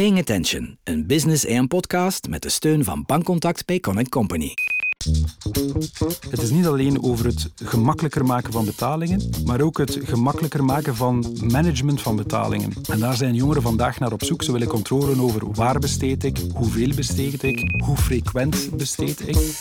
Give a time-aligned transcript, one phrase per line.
[0.00, 4.54] Paying Attention, een Business AM podcast met de steun van Bankcontact Payconnect Company.
[6.30, 10.96] Het is niet alleen over het gemakkelijker maken van betalingen, maar ook het gemakkelijker maken
[10.96, 12.72] van management van betalingen.
[12.88, 14.42] En daar zijn jongeren vandaag naar op zoek.
[14.42, 19.58] Ze willen controle over waar besteed ik, hoeveel besteed ik, hoe frequent besteed ik.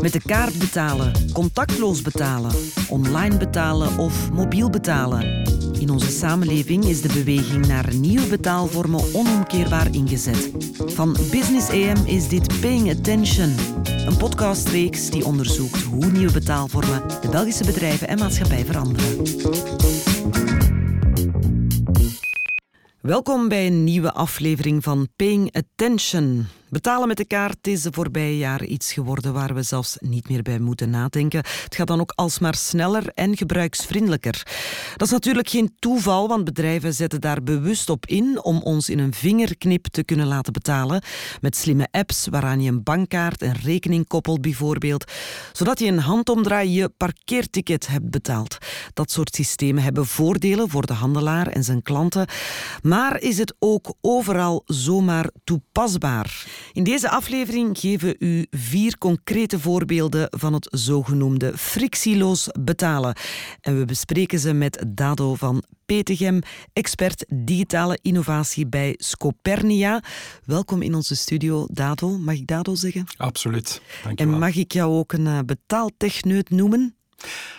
[0.00, 2.52] Met de kaart betalen, contactloos betalen,
[2.88, 5.52] online betalen of mobiel betalen.
[5.78, 10.50] In onze samenleving is de beweging naar nieuwe betaalvormen onomkeerbaar ingezet.
[10.86, 13.54] Van Business AM is dit Paying Attention,
[14.06, 19.22] een podcastreeks die onderzoekt hoe nieuwe betaalvormen de Belgische bedrijven en maatschappij veranderen.
[23.00, 26.46] Welkom bij een nieuwe aflevering van Paying Attention.
[26.74, 30.42] Betalen met de kaart is de voorbije jaren iets geworden waar we zelfs niet meer
[30.42, 31.44] bij moeten nadenken.
[31.64, 34.42] Het gaat dan ook alsmaar sneller en gebruiksvriendelijker.
[34.96, 38.98] Dat is natuurlijk geen toeval, want bedrijven zetten daar bewust op in om ons in
[38.98, 41.02] een vingerknip te kunnen laten betalen.
[41.40, 45.12] Met slimme apps waaraan je een bankkaart en rekening koppelt bijvoorbeeld,
[45.52, 48.58] zodat je een handomdraai je parkeerticket hebt betaald.
[48.94, 52.26] Dat soort systemen hebben voordelen voor de handelaar en zijn klanten,
[52.82, 56.62] maar is het ook overal zomaar toepasbaar?
[56.72, 63.16] In deze aflevering geven we u vier concrete voorbeelden van het zogenoemde frictieloos betalen.
[63.60, 66.40] En we bespreken ze met Dado van Petegem,
[66.72, 70.02] expert digitale innovatie bij Scopernia.
[70.44, 72.18] Welkom in onze studio, Dado.
[72.18, 73.04] Mag ik Dado zeggen?
[73.16, 73.80] Absoluut.
[74.04, 76.96] Dank en mag ik jou ook een uh, betaaltechneut noemen?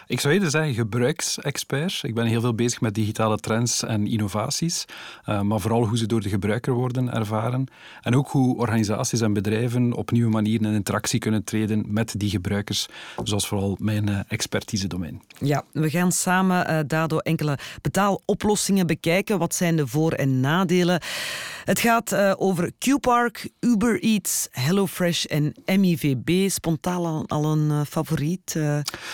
[0.07, 1.99] Ik zou eerder zeggen gebruiksexpert.
[2.03, 4.85] Ik ben heel veel bezig met digitale trends en innovaties,
[5.29, 7.67] uh, maar vooral hoe ze door de gebruiker worden ervaren.
[8.01, 12.29] En ook hoe organisaties en bedrijven op nieuwe manieren in interactie kunnen treden met die
[12.29, 12.87] gebruikers,
[13.23, 15.21] zoals vooral mijn uh, expertise-domein.
[15.39, 19.39] Ja, we gaan samen, uh, Dado, enkele betaaloplossingen bekijken.
[19.39, 21.01] Wat zijn de voor- en nadelen?
[21.63, 26.49] Het gaat over QPark, Uber Eats, HelloFresh en MIVB.
[26.49, 28.55] Spontaan al een favoriet?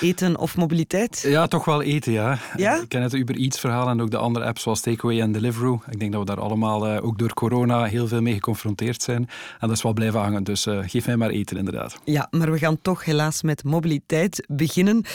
[0.01, 1.23] eten of mobiliteit?
[1.27, 2.39] Ja, toch wel eten, ja.
[2.57, 2.81] ja?
[2.81, 5.81] Ik ken het Uber Eats verhaal en ook de andere apps zoals Takeaway en Deliveroo.
[5.89, 9.29] Ik denk dat we daar allemaal, uh, ook door corona, heel veel mee geconfronteerd zijn.
[9.59, 11.99] En dat is wel blijven hangen, dus uh, geef mij maar eten inderdaad.
[12.03, 15.05] Ja, maar we gaan toch helaas met mobiliteit beginnen.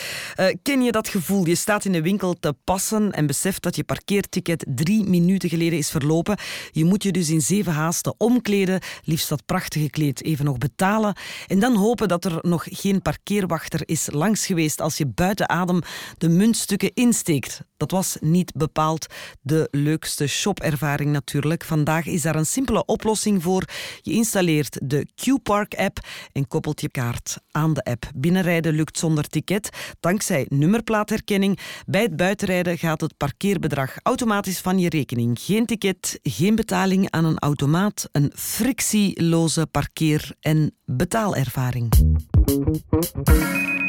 [0.40, 1.46] Uh, ken je dat gevoel?
[1.46, 5.78] Je staat in de winkel te passen en beseft dat je parkeerticket drie minuten geleden
[5.78, 6.38] is verlopen.
[6.72, 11.14] Je moet je dus in zeven haasten omkleden, liefst dat prachtige kleed even nog betalen
[11.46, 15.80] en dan hopen dat er nog geen parkeerwachter is langs geweest als je buiten adem
[16.18, 17.60] de muntstukken insteekt.
[17.76, 19.06] Dat was niet bepaald
[19.40, 21.64] de leukste shopervaring natuurlijk.
[21.64, 23.64] Vandaag is daar een simpele oplossing voor.
[24.02, 25.98] Je installeert de Q-Park-app
[26.32, 28.10] en koppelt je kaart aan de app.
[28.14, 29.68] Binnenrijden lukt zonder ticket,
[30.00, 31.58] dankzij nummerplaatherkenning.
[31.86, 35.38] Bij het buitenrijden gaat het parkeerbedrag automatisch van je rekening.
[35.40, 41.88] Geen ticket, geen betaling aan een automaat, een frictieloze parkeer- en betaalervaring.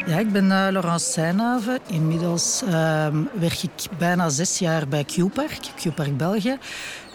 [0.08, 1.80] Ja, ik ben uh, Laurence Seynhaven.
[1.88, 2.72] Inmiddels uh,
[3.40, 6.58] werk ik bijna zes jaar bij Q-Park, Q-Park België.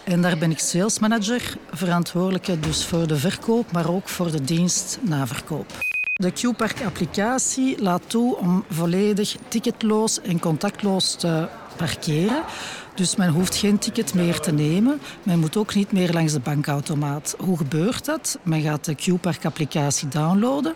[0.04, 4.98] En daar ben ik salesmanager, verantwoordelijke dus voor de verkoop, maar ook voor de dienst
[5.02, 5.66] na verkoop.
[6.12, 12.42] De Q-Park-applicatie laat toe om volledig ticketloos en contactloos te parkeren.
[12.94, 15.00] Dus men hoeft geen ticket meer te nemen.
[15.22, 17.34] Men moet ook niet meer langs de bankautomaat.
[17.38, 18.38] Hoe gebeurt dat?
[18.42, 20.72] Men gaat de Q-Park-applicatie downloaden.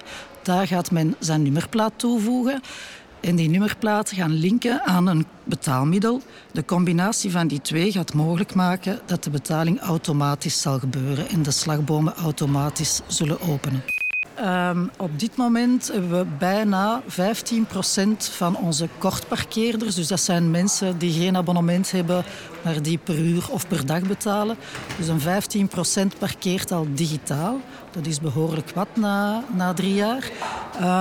[0.47, 2.61] Daar gaat men zijn nummerplaat toevoegen.
[3.21, 6.23] En die nummerplaat gaan linken aan een betaalmiddel.
[6.53, 11.43] De combinatie van die twee gaat mogelijk maken dat de betaling automatisch zal gebeuren en
[11.43, 13.83] de slagbomen automatisch zullen openen.
[14.41, 17.07] Um, op dit moment hebben we bijna 15%
[18.17, 19.95] van onze kortparkeerders.
[19.95, 22.25] Dus dat zijn mensen die geen abonnement hebben,
[22.65, 24.57] maar die per uur of per dag betalen.
[24.99, 27.61] Dus een 15% parkeert al digitaal.
[27.97, 30.31] Dat is behoorlijk wat na, na drie jaar.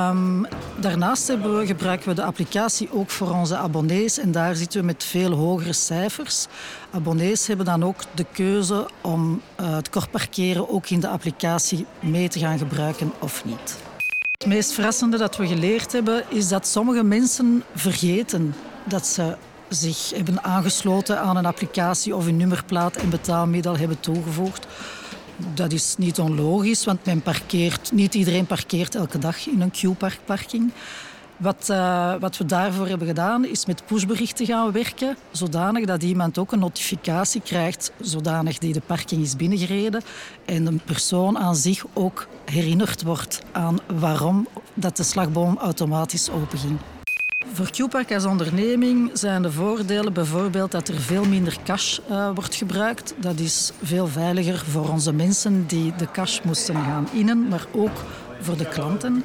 [0.10, 0.46] Um,
[0.80, 4.20] daarnaast we, gebruiken we de applicatie ook voor onze abonnees.
[4.20, 6.48] En daar zitten we met veel hogere cijfers.
[6.92, 11.86] Abonnees hebben dan ook de keuze om uh, het kort parkeren ook in de applicatie
[12.00, 13.78] mee te gaan gebruiken of niet.
[14.32, 19.36] Het meest verrassende dat we geleerd hebben is dat sommige mensen vergeten dat ze
[19.70, 24.68] zich hebben aangesloten aan een applicatie of een nummerplaat en betaalmiddel hebben toegevoegd.
[25.54, 30.72] Dat is niet onlogisch, want men parkeert, niet iedereen parkeert elke dag in een Q-parkparking.
[31.38, 36.38] Wat, uh, wat we daarvoor hebben gedaan, is met pushberichten gaan werken, zodanig dat iemand
[36.38, 40.02] ook een notificatie krijgt, zodanig die de parking is binnengereden
[40.46, 46.80] en een persoon aan zich ook herinnerd wordt aan waarom dat de slagboom automatisch openging.
[47.56, 52.56] Voor QPark als onderneming zijn de voordelen bijvoorbeeld dat er veel minder cash uh, wordt
[52.56, 53.14] gebruikt.
[53.18, 58.04] Dat is veel veiliger voor onze mensen die de cash moesten gaan innen, maar ook
[58.40, 59.24] voor de klanten.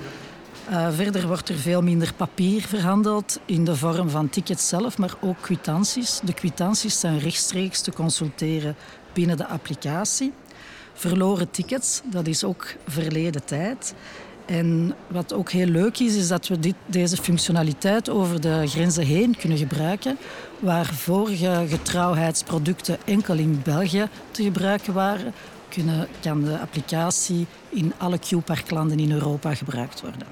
[0.70, 5.14] Uh, verder wordt er veel minder papier verhandeld in de vorm van tickets zelf, maar
[5.20, 6.20] ook kwitanties.
[6.24, 8.76] De kwitanties zijn rechtstreeks te consulteren
[9.12, 10.32] binnen de applicatie.
[10.92, 13.94] Verloren tickets, dat is ook verleden tijd.
[14.50, 19.05] En wat ook heel leuk is, is dat we dit, deze functionaliteit over de grenzen
[19.05, 20.19] heen kunnen gebruiken.
[20.58, 25.32] Waar vorige getrouwheidsproducten enkel in België te gebruiken waren,
[25.69, 30.26] kunnen, kan de applicatie in alle Q-parklanden in Europa gebruikt worden.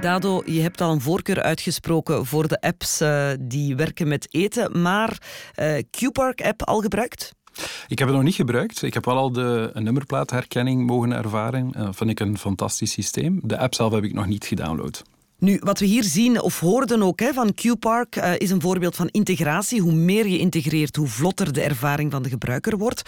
[0.00, 4.82] Dado, je hebt al een voorkeur uitgesproken voor de apps uh, die werken met eten,
[4.82, 5.18] maar
[5.56, 7.32] uh, Q-Park-app al gebruikt?
[7.88, 8.82] Ik heb het nog niet gebruikt.
[8.82, 11.72] Ik heb wel al de nummerplaatherkenning mogen ervaren.
[11.72, 13.40] Dat vind ik een fantastisch systeem.
[13.42, 15.02] De app zelf heb ik nog niet gedownload.
[15.38, 18.96] Nu, wat we hier zien of hoorden ook hè, van QPark uh, is een voorbeeld
[18.96, 19.80] van integratie.
[19.80, 23.02] Hoe meer je integreert, hoe vlotter de ervaring van de gebruiker wordt.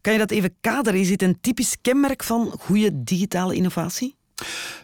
[0.00, 1.00] Kan je dat even kaderen?
[1.00, 4.16] Is dit een typisch kenmerk van goede digitale innovatie?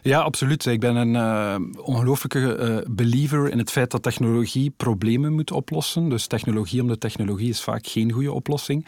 [0.01, 0.65] Ja, absoluut.
[0.65, 1.55] Ik ben een uh,
[1.85, 6.09] ongelooflijke uh, believer in het feit dat technologie problemen moet oplossen.
[6.09, 8.87] Dus technologie om de technologie is vaak geen goede oplossing.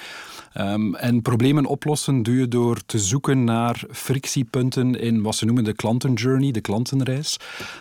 [0.58, 5.64] Um, en problemen oplossen doe je door te zoeken naar frictiepunten in wat ze noemen
[5.64, 7.38] de klantenjourney, de klantenreis.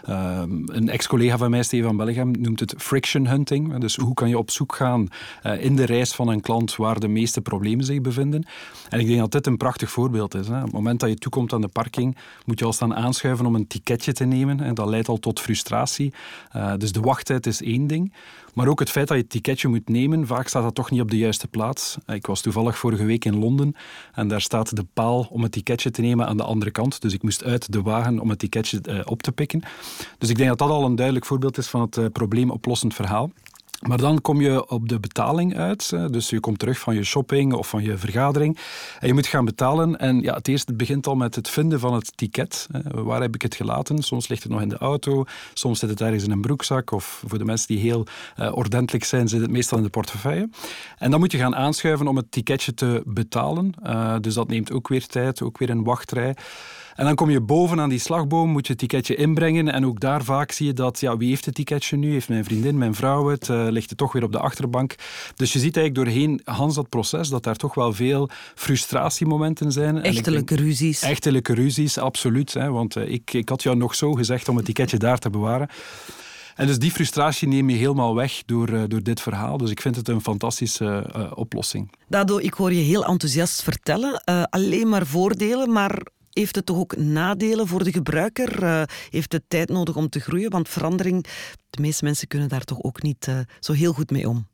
[0.08, 3.78] Um, een ex-collega van mij, Stefan Bellegem, noemt het friction hunting.
[3.78, 5.08] Dus hoe kan je op zoek gaan
[5.46, 8.46] uh, in de reis van een klant waar de meeste problemen zich bevinden.
[8.88, 10.48] En ik denk dat dit een prachtig voorbeeld is.
[10.48, 10.56] Hè.
[10.56, 13.66] Op het moment dat je toekomt aan de parking, moet je al aanschuiven om een
[13.66, 14.60] ticketje te nemen.
[14.60, 16.12] En dat leidt al tot frustratie.
[16.56, 18.12] Uh, dus de wachttijd is één ding.
[18.54, 21.00] Maar ook het feit dat je het ticketje moet nemen, vaak staat dat toch niet
[21.00, 21.96] op de juiste plaats.
[22.06, 23.76] Ik was toevallig vorige week in Londen
[24.12, 27.00] en daar staat de paal om het ticketje te nemen aan de andere kant.
[27.00, 29.62] Dus ik moest uit de wagen om het ticketje uh, op te pikken.
[30.18, 33.30] Dus ik denk dat dat al een duidelijk voorbeeld is van het probleemoplossend verhaal.
[33.88, 35.90] Maar dan kom je op de betaling uit.
[36.10, 38.58] Dus je komt terug van je shopping of van je vergadering.
[39.00, 39.98] En je moet gaan betalen.
[39.98, 42.66] En ja, het eerste begint al met het vinden van het ticket.
[42.90, 44.02] Waar heb ik het gelaten?
[44.02, 45.24] Soms ligt het nog in de auto.
[45.54, 46.90] Soms zit het ergens in een broekzak.
[46.90, 48.06] Of voor de mensen die heel
[48.38, 50.48] uh, ordentelijk zijn, zit het meestal in de portefeuille.
[50.98, 53.74] En dan moet je gaan aanschuiven om het ticketje te betalen.
[53.86, 56.36] Uh, dus dat neemt ook weer tijd, ook weer een wachtrij.
[56.94, 59.68] En dan kom je boven aan die slagboom, moet je het ticketje inbrengen.
[59.68, 62.12] En ook daar vaak zie je dat, ja, wie heeft het ticketje nu?
[62.12, 63.48] Heeft mijn vriendin, mijn vrouw het?
[63.48, 64.94] Uh, ligt het toch weer op de achterbank?
[65.34, 70.02] Dus je ziet eigenlijk doorheen Hans dat proces dat daar toch wel veel frustratiemomenten zijn.
[70.02, 71.02] Echtelijke denk, ruzies.
[71.02, 72.52] Echtelijke ruzies, absoluut.
[72.52, 75.30] Hè, want uh, ik, ik had jou nog zo gezegd om het ticketje daar te
[75.30, 75.68] bewaren.
[76.54, 79.58] En dus die frustratie neem je helemaal weg door, uh, door dit verhaal.
[79.58, 81.90] Dus ik vind het een fantastische uh, oplossing.
[82.08, 84.22] Dado, ik hoor je heel enthousiast vertellen.
[84.24, 86.02] Uh, alleen maar voordelen, maar
[86.32, 88.62] heeft het toch ook nadelen voor de gebruiker?
[88.62, 90.50] Uh, heeft het tijd nodig om te groeien?
[90.50, 91.26] Want verandering,
[91.70, 94.46] de meeste mensen kunnen daar toch ook niet uh, zo heel goed mee om.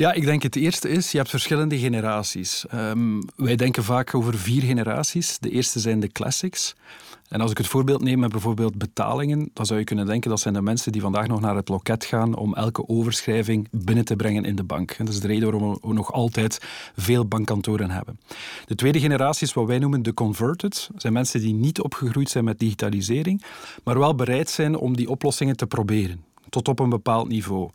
[0.00, 2.64] Ja, ik denk het eerste is, je hebt verschillende generaties.
[2.74, 5.38] Um, wij denken vaak over vier generaties.
[5.38, 6.74] De eerste zijn de classics.
[7.28, 10.40] En als ik het voorbeeld neem met bijvoorbeeld betalingen, dan zou je kunnen denken dat
[10.40, 14.16] zijn de mensen die vandaag nog naar het loket gaan om elke overschrijving binnen te
[14.16, 14.96] brengen in de bank.
[14.98, 16.60] Dat is de reden waarom we nog altijd
[16.96, 18.20] veel bankkantoren hebben.
[18.66, 20.88] De tweede generatie is wat wij noemen de converted.
[20.92, 23.42] Dat zijn mensen die niet opgegroeid zijn met digitalisering,
[23.84, 27.70] maar wel bereid zijn om die oplossingen te proberen tot op een bepaald niveau.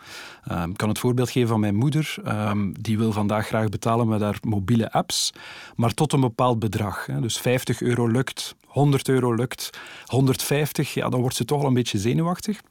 [0.52, 2.16] Um, ik kan het voorbeeld geven van mijn moeder.
[2.28, 5.34] Um, die wil vandaag graag betalen met haar mobiele apps,
[5.76, 7.06] maar tot een bepaald bedrag.
[7.06, 7.22] Hè.
[7.22, 9.70] Dus 50 euro lukt, 100 euro lukt,
[10.06, 12.62] 150, ja, dan wordt ze toch al een beetje zenuwachtig.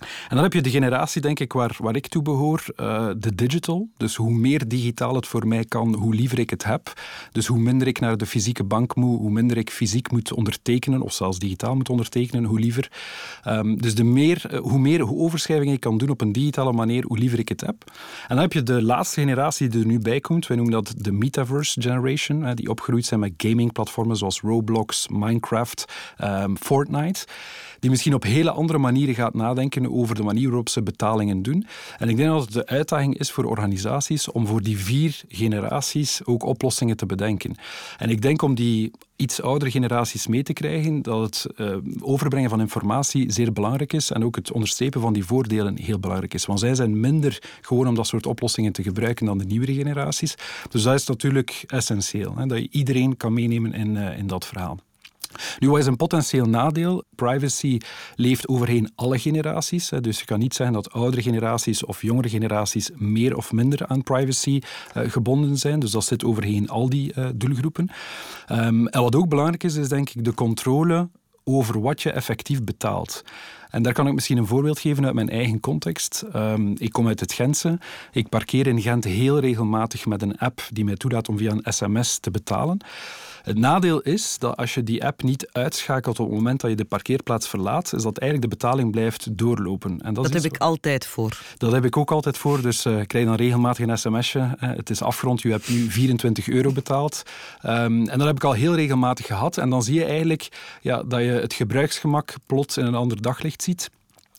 [0.00, 3.34] En dan heb je de generatie, denk ik, waar, waar ik toe behoor, uh, de
[3.34, 3.88] digital.
[3.96, 6.92] Dus hoe meer digitaal het voor mij kan, hoe liever ik het heb.
[7.32, 11.02] Dus hoe minder ik naar de fysieke bank moet, hoe minder ik fysiek moet ondertekenen,
[11.02, 12.90] of zelfs digitaal moet ondertekenen, hoe liever.
[13.48, 17.04] Um, dus de meer, uh, hoe meer hoe ik kan doen op een digitale manier,
[17.06, 17.76] hoe liever ik het heb.
[18.28, 20.46] En dan heb je de laatste generatie die er nu bij komt.
[20.46, 25.84] Wij noemen dat de Metaverse Generation, die opgegroeid zijn met gamingplatformen zoals Roblox, Minecraft,
[26.18, 27.24] um, Fortnite
[27.80, 31.66] die misschien op hele andere manieren gaat nadenken over de manier waarop ze betalingen doen.
[31.98, 36.20] En ik denk dat het de uitdaging is voor organisaties om voor die vier generaties
[36.24, 37.56] ook oplossingen te bedenken.
[37.98, 42.50] En ik denk om die iets oudere generaties mee te krijgen, dat het uh, overbrengen
[42.50, 46.46] van informatie zeer belangrijk is en ook het onderstrepen van die voordelen heel belangrijk is.
[46.46, 50.34] Want zij zijn minder gewoon om dat soort oplossingen te gebruiken dan de nieuwere generaties.
[50.70, 54.46] Dus dat is natuurlijk essentieel, hè, dat je iedereen kan meenemen in, uh, in dat
[54.46, 54.78] verhaal.
[55.58, 57.04] Nu, wat is een potentieel nadeel?
[57.14, 57.78] Privacy
[58.14, 59.88] leeft overheen alle generaties.
[60.00, 64.02] Dus je kan niet zeggen dat oudere generaties of jongere generaties meer of minder aan
[64.02, 64.60] privacy
[64.96, 65.80] uh, gebonden zijn.
[65.80, 67.90] Dus dat zit overheen al die uh, doelgroepen.
[68.52, 71.08] Um, en wat ook belangrijk is, is denk ik de controle
[71.44, 73.22] over wat je effectief betaalt.
[73.70, 76.24] En daar kan ik misschien een voorbeeld geven uit mijn eigen context.
[76.32, 77.78] Ehm, ik kom uit het Gentse.
[78.12, 81.72] Ik parkeer in Gent heel regelmatig met een app die mij toelaat om via een
[81.72, 82.78] sms te betalen.
[83.46, 86.76] Het nadeel is dat als je die app niet uitschakelt op het moment dat je
[86.76, 90.00] de parkeerplaats verlaat, is dat eigenlijk de betaling blijft doorlopen.
[90.00, 91.40] En dat, dat heb ik altijd voor.
[91.56, 94.54] Dat heb ik ook altijd voor, dus uh, ik krijg dan regelmatig een sms'je.
[94.58, 97.22] het is afgerond, u hebt nu 24 euro betaald.
[97.66, 99.58] Um, en dat heb ik al heel regelmatig gehad.
[99.58, 100.48] En dan zie je eigenlijk
[100.80, 103.90] ja, dat je het gebruiksgemak plots in een ander daglicht ziet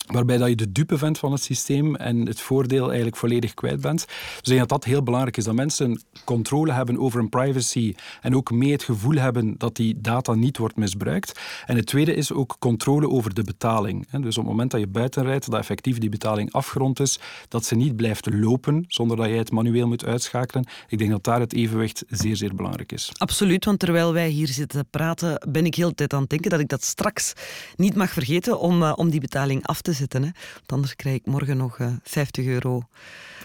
[0.07, 3.81] waarbij dat je de dupe bent van het systeem en het voordeel eigenlijk volledig kwijt
[3.81, 4.05] bent.
[4.05, 7.95] Dus ik denk dat dat heel belangrijk is, dat mensen controle hebben over hun privacy
[8.21, 11.39] en ook mee het gevoel hebben dat die data niet wordt misbruikt.
[11.65, 14.07] En het tweede is ook controle over de betaling.
[14.11, 17.65] Dus op het moment dat je buiten rijdt, dat effectief die betaling afgerond is, dat
[17.65, 20.65] ze niet blijft lopen zonder dat jij het manueel moet uitschakelen.
[20.87, 23.11] Ik denk dat daar het evenwicht zeer, zeer belangrijk is.
[23.17, 26.59] Absoluut, want terwijl wij hier zitten praten, ben ik heel tijd aan het denken dat
[26.59, 27.33] ik dat straks
[27.75, 30.23] niet mag vergeten om, uh, om die betaling af te zetten.
[30.23, 30.29] Hè?
[30.55, 32.81] Want anders krijg ik morgen nog uh, eh, 50 euro.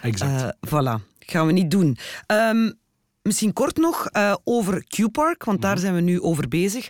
[0.01, 0.41] Exact.
[0.41, 1.97] Uh, voilà, gaan we niet doen.
[2.27, 2.73] Um,
[3.21, 5.81] misschien kort nog uh, over Q-Park, want daar mhm.
[5.81, 6.89] zijn we nu over bezig.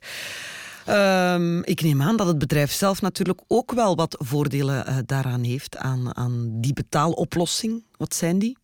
[0.90, 5.78] Um, ik neem aan dat het bedrijf zelf natuurlijk ook wel wat voordelen daaraan heeft,
[5.78, 7.84] aan, aan die betaaloplossing.
[7.98, 8.58] Wat zijn die?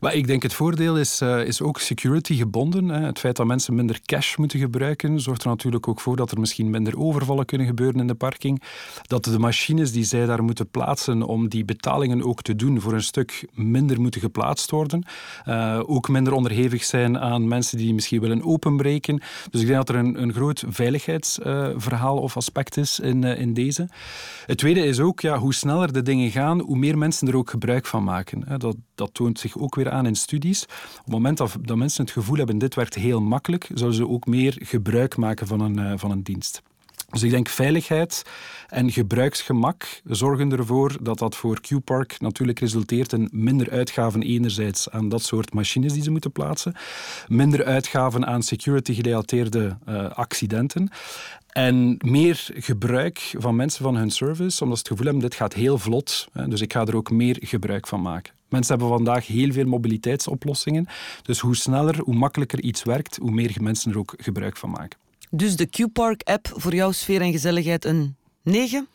[0.00, 2.88] Maar ik denk het voordeel is, uh, is ook security gebonden.
[2.88, 3.06] Hè.
[3.06, 6.40] Het feit dat mensen minder cash moeten gebruiken, zorgt er natuurlijk ook voor dat er
[6.40, 8.62] misschien minder overvallen kunnen gebeuren in de parking.
[9.02, 12.92] Dat de machines die zij daar moeten plaatsen om die betalingen ook te doen, voor
[12.92, 15.04] een stuk minder moeten geplaatst worden.
[15.48, 19.22] Uh, ook minder onderhevig zijn aan mensen die misschien willen openbreken.
[19.50, 23.54] Dus ik denk dat er een, een groot veiligheidsverhaal uh, of aspect is in, in
[23.54, 23.88] deze.
[24.46, 27.50] Het tweede is ook, ja, hoe sneller de dingen gaan, hoe meer mensen er ook
[27.50, 28.42] gebruik van maken.
[28.46, 28.56] Hè.
[28.56, 30.62] Dat, dat toont zich ook weer aan in studies.
[30.62, 34.26] Op het moment dat, mensen het gevoel hebben, dit werkt heel makkelijk, zullen ze ook
[34.26, 36.62] meer gebruik maken van een, uh, van een dienst.
[37.10, 38.22] Dus ik denk veiligheid
[38.68, 45.08] en gebruiksgemak zorgen ervoor dat dat voor Q-Park natuurlijk resulteert in minder uitgaven enerzijds aan
[45.08, 46.74] dat soort machines die ze moeten plaatsen,
[47.28, 50.90] minder uitgaven aan security-gerelateerde uh, accidenten
[51.48, 55.54] en meer gebruik van mensen van hun service, omdat ze het gevoel hebben, dit gaat
[55.54, 58.32] heel vlot, dus ik ga er ook meer gebruik van maken.
[58.48, 60.86] Mensen hebben vandaag heel veel mobiliteitsoplossingen.
[61.22, 64.98] Dus hoe sneller, hoe makkelijker iets werkt, hoe meer mensen er ook gebruik van maken.
[65.30, 68.88] Dus de Q-Park-app voor jouw sfeer en gezelligheid een 9?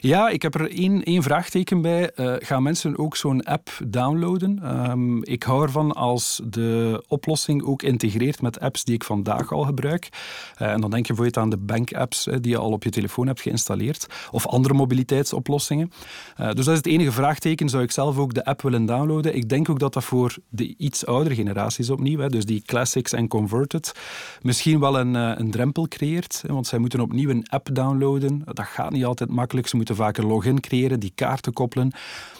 [0.00, 2.10] Ja, ik heb er één, één vraagteken bij.
[2.16, 4.80] Uh, gaan mensen ook zo'n app downloaden?
[4.90, 9.64] Um, ik hou ervan als de oplossing ook integreert met apps die ik vandaag al
[9.64, 10.08] gebruik.
[10.58, 13.26] Uh, en dan denk je bijvoorbeeld aan de bank-apps die je al op je telefoon
[13.26, 14.06] hebt geïnstalleerd.
[14.30, 15.92] Of andere mobiliteitsoplossingen.
[16.40, 17.68] Uh, dus dat is het enige vraagteken.
[17.68, 19.36] Zou ik zelf ook de app willen downloaden?
[19.36, 23.12] Ik denk ook dat dat voor de iets oudere generaties opnieuw, hè, dus die classics
[23.12, 23.92] en converted,
[24.42, 26.42] misschien wel een, een drempel creëert.
[26.46, 28.42] Want zij moeten opnieuw een app downloaden.
[28.44, 29.66] Dat gaat niet altijd makkelijk.
[29.66, 31.92] Ze moeten vaak een login creëren, die kaarten koppelen.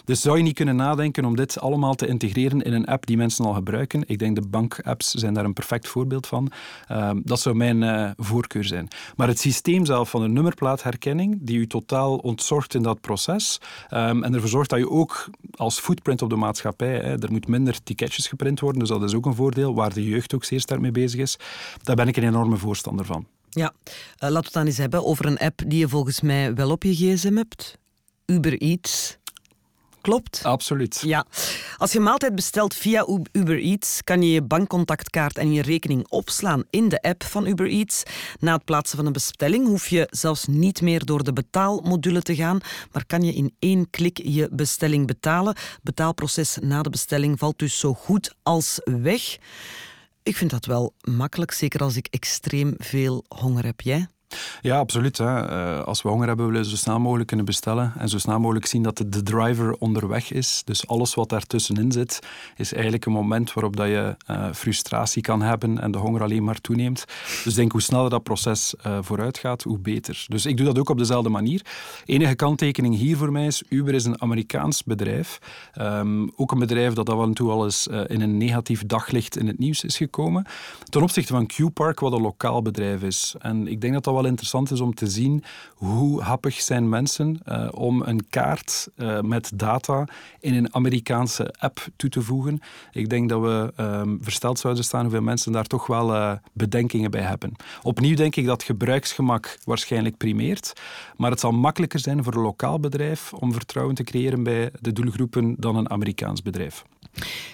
[0.05, 3.17] Dus zou je niet kunnen nadenken om dit allemaal te integreren in een app die
[3.17, 4.03] mensen al gebruiken?
[4.07, 6.51] Ik denk de bankapps zijn daar een perfect voorbeeld van.
[6.87, 8.87] Ehm, dat zou mijn uh, voorkeur zijn.
[9.15, 14.23] Maar het systeem zelf van de nummerplaatherkenning, die u totaal ontzorgt in dat proces um,
[14.23, 17.83] en ervoor zorgt dat je ook als footprint op de maatschappij, hè, er moet minder
[17.83, 20.79] ticketjes geprint worden, dus dat is ook een voordeel, waar de jeugd ook zeer sterk
[20.79, 21.37] mee bezig is.
[21.83, 23.25] Daar ben ik een enorme voorstander van.
[23.53, 26.53] Ja, uh, laten we het dan eens hebben over een app die je volgens mij
[26.53, 27.77] wel op je gsm hebt.
[28.25, 29.17] Uber Eats.
[30.03, 30.39] Klopt?
[30.43, 31.01] Absoluut.
[31.05, 31.25] Ja.
[31.77, 36.63] Als je maaltijd bestelt via Uber Eats, kan je je bankcontactkaart en je rekening opslaan
[36.69, 38.03] in de app van Uber Eats.
[38.39, 42.35] Na het plaatsen van een bestelling hoef je zelfs niet meer door de betaalmodule te
[42.35, 42.59] gaan,
[42.91, 45.55] maar kan je in één klik je bestelling betalen.
[45.81, 49.37] Betaalproces na de bestelling valt dus zo goed als weg.
[50.23, 53.81] Ik vind dat wel makkelijk, zeker als ik extreem veel honger heb.
[53.81, 54.07] Jij?
[54.61, 55.17] Ja, absoluut.
[55.17, 55.47] Hè.
[55.47, 57.93] Eh, als we honger hebben, willen we zo snel mogelijk kunnen bestellen.
[57.97, 60.61] En zo snel mogelijk zien dat de driver onderweg is.
[60.65, 62.19] Dus alles wat daartussenin zit,
[62.55, 66.43] is eigenlijk een moment waarop dat je uh, frustratie kan hebben en de honger alleen
[66.43, 67.05] maar toeneemt.
[67.43, 70.25] Dus denk hoe sneller dat proces uh, vooruit gaat, hoe beter.
[70.27, 71.61] Dus ik doe dat ook op dezelfde manier.
[72.05, 75.39] Enige kanttekening hier voor mij is, Uber is een Amerikaans bedrijf.
[75.81, 79.47] Um, ook een bedrijf dat af en toe al eens in een negatief daglicht in
[79.47, 80.45] het nieuws is gekomen.
[80.83, 83.35] Ten opzichte van Q-Park, wat een lokaal bedrijf is.
[83.39, 85.43] En ik denk dat dat wel interessant is om te zien
[85.75, 90.07] hoe happig zijn mensen uh, om een kaart uh, met data
[90.39, 92.59] in een Amerikaanse app toe te voegen.
[92.91, 97.11] Ik denk dat we um, versteld zouden staan hoeveel mensen daar toch wel uh, bedenkingen
[97.11, 97.51] bij hebben.
[97.81, 100.73] Opnieuw denk ik dat gebruiksgemak waarschijnlijk primeert,
[101.17, 104.93] maar het zal makkelijker zijn voor een lokaal bedrijf om vertrouwen te creëren bij de
[104.93, 106.83] doelgroepen dan een Amerikaans bedrijf.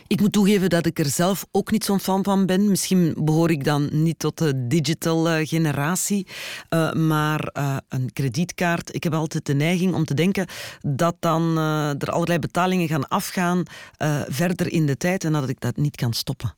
[0.08, 2.70] Ik moet toegeven dat ik er zelf ook niet zo'n fan van ben.
[2.70, 6.28] Misschien behoor ik dan niet tot de digital generatie.
[6.70, 10.48] Uh, maar uh, een kredietkaart, ik heb altijd de neiging om te denken
[10.82, 11.58] dat dan
[12.00, 13.64] er allerlei betalingen gaan afgaan
[14.28, 16.54] verder in de tijd en dat ik dat niet kan stoppen.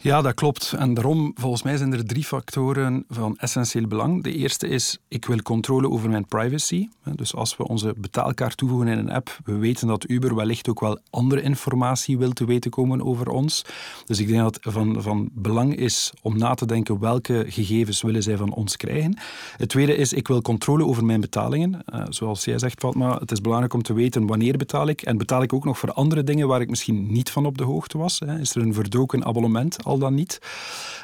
[0.00, 0.72] Ja, dat klopt.
[0.72, 4.22] En daarom, volgens mij zijn er drie factoren van essentieel belang.
[4.22, 6.88] De eerste is, ik wil controle over mijn privacy.
[7.14, 10.80] Dus als we onze betaalkaart toevoegen in een app, we weten dat Uber wellicht ook
[10.80, 13.64] wel andere informatie wil te weten komen over ons.
[14.06, 18.02] Dus ik denk dat het van, van belang is om na te denken welke gegevens
[18.02, 19.16] willen zij van ons krijgen.
[19.56, 21.80] Het tweede is, ik wil controle over mijn betalingen.
[21.94, 25.02] Uh, zoals jij zegt, Fatma, het is belangrijk om te weten wanneer betaal ik.
[25.02, 27.64] En betaal ik ook nog voor andere dingen waar ik misschien niet van op de
[27.64, 28.20] hoogte was.
[28.40, 29.86] Is er een verdoken abonnement?
[29.88, 30.38] Al dan niet.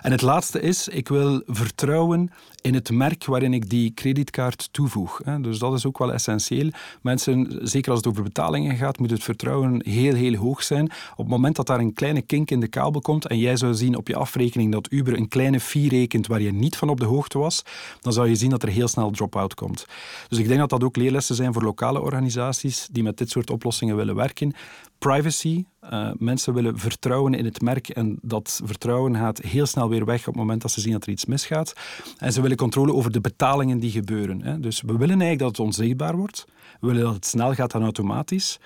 [0.02, 5.20] En het laatste is, ik wil vertrouwen in het merk waarin ik die creditkaart toevoeg.
[5.40, 6.70] Dus dat is ook wel essentieel.
[7.02, 10.84] Mensen, zeker als het over betalingen gaat, moet het vertrouwen heel, heel hoog zijn.
[10.84, 13.74] Op het moment dat daar een kleine kink in de kabel komt en jij zou
[13.74, 17.00] zien op je afrekening dat Uber een kleine fee rekent waar je niet van op
[17.00, 17.62] de hoogte was,
[18.00, 19.86] dan zou je zien dat er heel snel drop-out komt.
[20.28, 23.50] Dus ik denk dat dat ook leerlessen zijn voor lokale organisaties die met dit soort
[23.50, 24.54] oplossingen willen werken
[24.98, 25.64] privacy.
[25.92, 30.18] Uh, mensen willen vertrouwen in het merk en dat vertrouwen gaat heel snel weer weg
[30.20, 31.72] op het moment dat ze zien dat er iets misgaat.
[32.18, 34.42] En ze willen controle over de betalingen die gebeuren.
[34.42, 34.60] Hè.
[34.60, 36.44] Dus we willen eigenlijk dat het onzichtbaar wordt.
[36.80, 38.58] We willen dat het snel gaat en automatisch.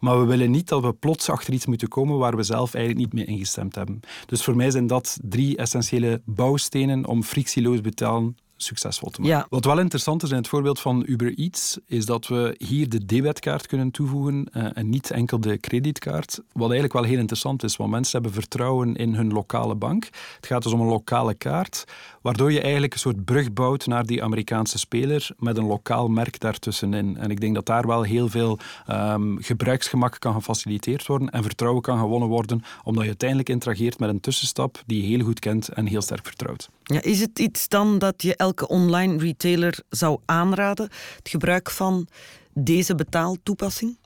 [0.00, 3.04] Maar we willen niet dat we plots achter iets moeten komen waar we zelf eigenlijk
[3.04, 4.00] niet mee ingestemd hebben.
[4.26, 9.46] Dus voor mij zijn dat drie essentiële bouwstenen om frictieloos betalen succesvol te maken.
[9.48, 13.04] Wat wel interessant is in het voorbeeld van Uber Eats, is dat we hier de
[13.04, 16.40] debetkaart kunnen toevoegen uh, en niet enkel de creditkaart.
[16.52, 20.04] Wat eigenlijk wel heel interessant is, want mensen hebben vertrouwen in hun lokale bank.
[20.36, 21.84] Het gaat dus om een lokale kaart,
[22.22, 26.40] waardoor je eigenlijk een soort brug bouwt naar die Amerikaanse speler met een lokaal merk
[26.40, 27.16] daartussenin.
[27.16, 28.58] En ik denk dat daar wel heel veel
[28.90, 34.08] um, gebruiksgemak kan gefaciliteerd worden en vertrouwen kan gewonnen worden, omdat je uiteindelijk interageert met
[34.08, 36.70] een tussenstap die je heel goed kent en heel sterk vertrouwt.
[36.84, 42.08] Ja, is het iets dan dat je elke online retailer zou aanraden, het gebruik van
[42.52, 43.96] deze betaaltoepassing?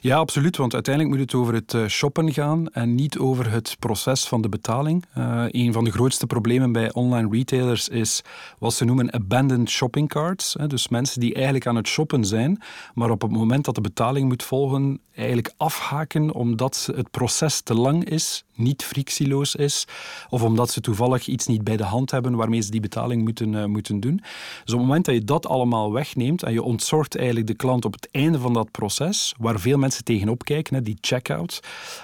[0.00, 0.56] Ja, absoluut.
[0.56, 4.42] Want uiteindelijk moet het over het eh, shoppen gaan en niet over het proces van
[4.42, 5.04] de betaling.
[5.18, 8.22] Uh, een van de grootste problemen bij online retailers is
[8.58, 10.56] wat ze noemen abandoned shopping carts.
[10.66, 12.62] Dus mensen die eigenlijk aan het shoppen zijn,
[12.94, 17.74] maar op het moment dat de betaling moet volgen, eigenlijk afhaken omdat het proces te
[17.74, 19.86] lang is, niet frictieloos is,
[20.28, 23.52] of omdat ze toevallig iets niet bij de hand hebben waarmee ze die betaling moeten,
[23.52, 24.16] uh, moeten doen.
[24.64, 27.84] Dus op het moment dat je dat allemaal wegneemt en je ontzorgt eigenlijk de klant
[27.84, 31.60] op het einde van dat proces, waar veel mensen tegenop kijken, die checkout,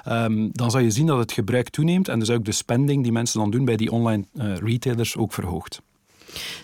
[0.08, 3.12] um, dan zal je zien dat het gebruik toeneemt en dus ook de spending die
[3.12, 5.80] mensen dan doen bij die online uh, retailers ook verhoogt.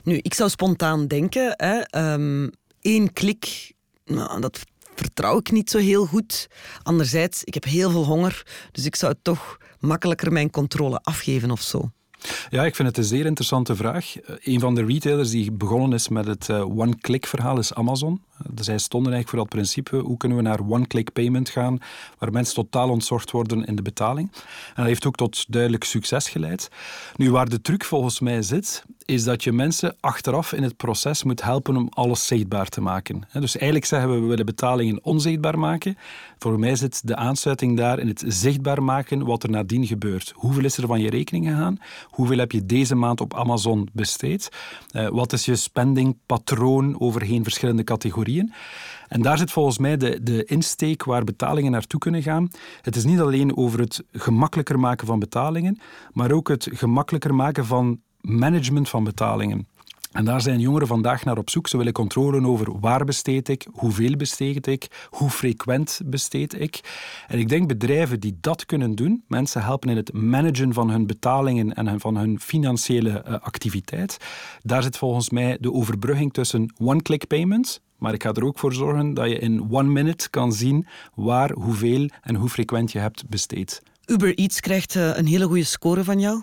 [0.04, 3.72] Nu, ik zou spontaan denken, hè, um, één klik,
[4.04, 4.61] nou, dat
[4.94, 6.48] vertrouw ik niet zo heel goed.
[6.82, 11.61] Anderzijds, ik heb heel veel honger, dus ik zou toch makkelijker mijn controle afgeven of
[11.61, 11.90] zo.
[12.50, 14.16] Ja, ik vind het een zeer interessante vraag.
[14.16, 18.22] Eh, een van de retailers die begonnen is met het uh, one-click verhaal is Amazon.
[18.55, 21.78] Zij stonden eigenlijk voor dat principe, hoe kunnen we naar one-click payment gaan,
[22.18, 24.33] waar mensen totaal ontzorgd worden in de betaling.
[24.33, 26.70] En dat heeft ook tot duidelijk succes geleid.
[27.16, 31.22] Nu, waar de truc volgens mij zit, is dat je mensen achteraf in het proces
[31.22, 33.22] moet helpen om alles zichtbaar te maken.
[33.33, 35.96] Dus eigenlijk zeggen we, we willen betalingen onzichtbaar maken.
[36.38, 40.33] Voor mij zit de aansluiting daar in het zichtbaar maken wat er nadien gebeurt.
[40.35, 41.78] Hoeveel is er van je rekening gegaan?
[42.05, 44.48] Hoeveel heb je deze maand op Amazon besteed?
[44.92, 48.32] Uh, wat is je spendingpatroon overheen verschillende categorieën?
[49.09, 52.51] En daar zit volgens mij de, de insteek waar betalingen naartoe kunnen gaan.
[52.81, 55.81] Het is niet alleen over het gemakkelijker maken van betalingen,
[56.12, 59.66] maar ook het gemakkelijker maken van management van betalingen.
[60.12, 61.68] En daar zijn jongeren vandaag naar op zoek.
[61.68, 66.81] Ze willen controle over waar besteed ik, hoeveel besteed ik, hoe frequent besteed ik.
[67.27, 71.07] En ik denk bedrijven die dat kunnen doen, mensen helpen in het managen van hun
[71.07, 74.16] betalingen en van hun financiële eh, activiteit.
[74.62, 78.72] Daar zit volgens mij de overbrugging tussen one-click payments, maar ik ga er ook voor
[78.72, 83.28] zorgen dat je in one minute kan zien waar, hoeveel en hoe frequent je hebt
[83.28, 83.82] besteed.
[84.06, 86.42] Uber Eats krijgt eh, een hele goede score van jou.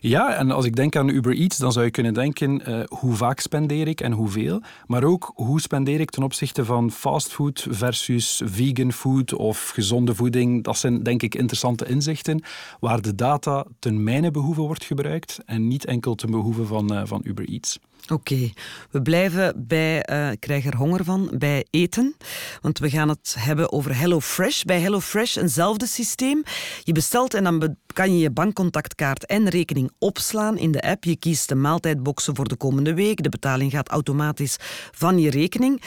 [0.00, 3.14] Ja, en als ik denk aan Uber Eats, dan zou je kunnen denken uh, hoe
[3.14, 4.60] vaak spendeer ik en hoeveel.
[4.86, 10.64] Maar ook hoe spendeer ik ten opzichte van fastfood versus vegan food of gezonde voeding.
[10.64, 12.42] Dat zijn denk ik interessante inzichten
[12.80, 17.02] waar de data ten mijne behoeven wordt gebruikt en niet enkel ten behoeve van, uh,
[17.04, 17.78] van Uber Eats.
[18.08, 18.50] Oké,
[18.90, 22.16] we blijven bij, uh, krijg er honger van, bij eten.
[22.60, 24.62] Want we gaan het hebben over HelloFresh.
[24.62, 26.42] Bij HelloFresh eenzelfde systeem.
[26.82, 31.04] Je bestelt en dan kan je je bankcontactkaart en rekening opslaan in de app.
[31.04, 33.22] Je kiest de maaltijdboxen voor de komende week.
[33.22, 34.56] De betaling gaat automatisch
[34.90, 35.82] van je rekening.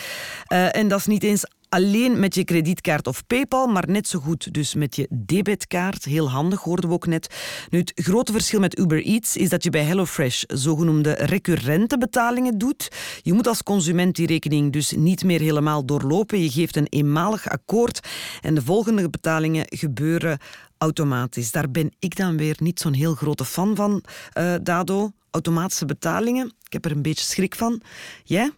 [0.54, 4.20] Uh, en dat is niet eens alleen met je kredietkaart of PayPal, maar net zo
[4.20, 6.04] goed dus met je debitkaart.
[6.04, 7.36] Heel handig, hoorden we ook net.
[7.70, 12.58] Nu, het grote verschil met Uber Eats is dat je bij HelloFresh zogenoemde recurrente betalingen
[12.58, 12.92] doet.
[13.22, 16.42] Je moet als consument die rekening dus niet meer helemaal doorlopen.
[16.42, 18.08] Je geeft een eenmalig akkoord
[18.42, 20.40] en de volgende betalingen gebeuren
[20.78, 21.52] automatisch.
[21.52, 24.04] Daar ben ik dan weer niet zo'n heel grote fan van,
[24.38, 25.12] uh, Dado.
[25.32, 27.82] Automatische betalingen, ik heb er een beetje schrik van.
[28.24, 28.52] Jij?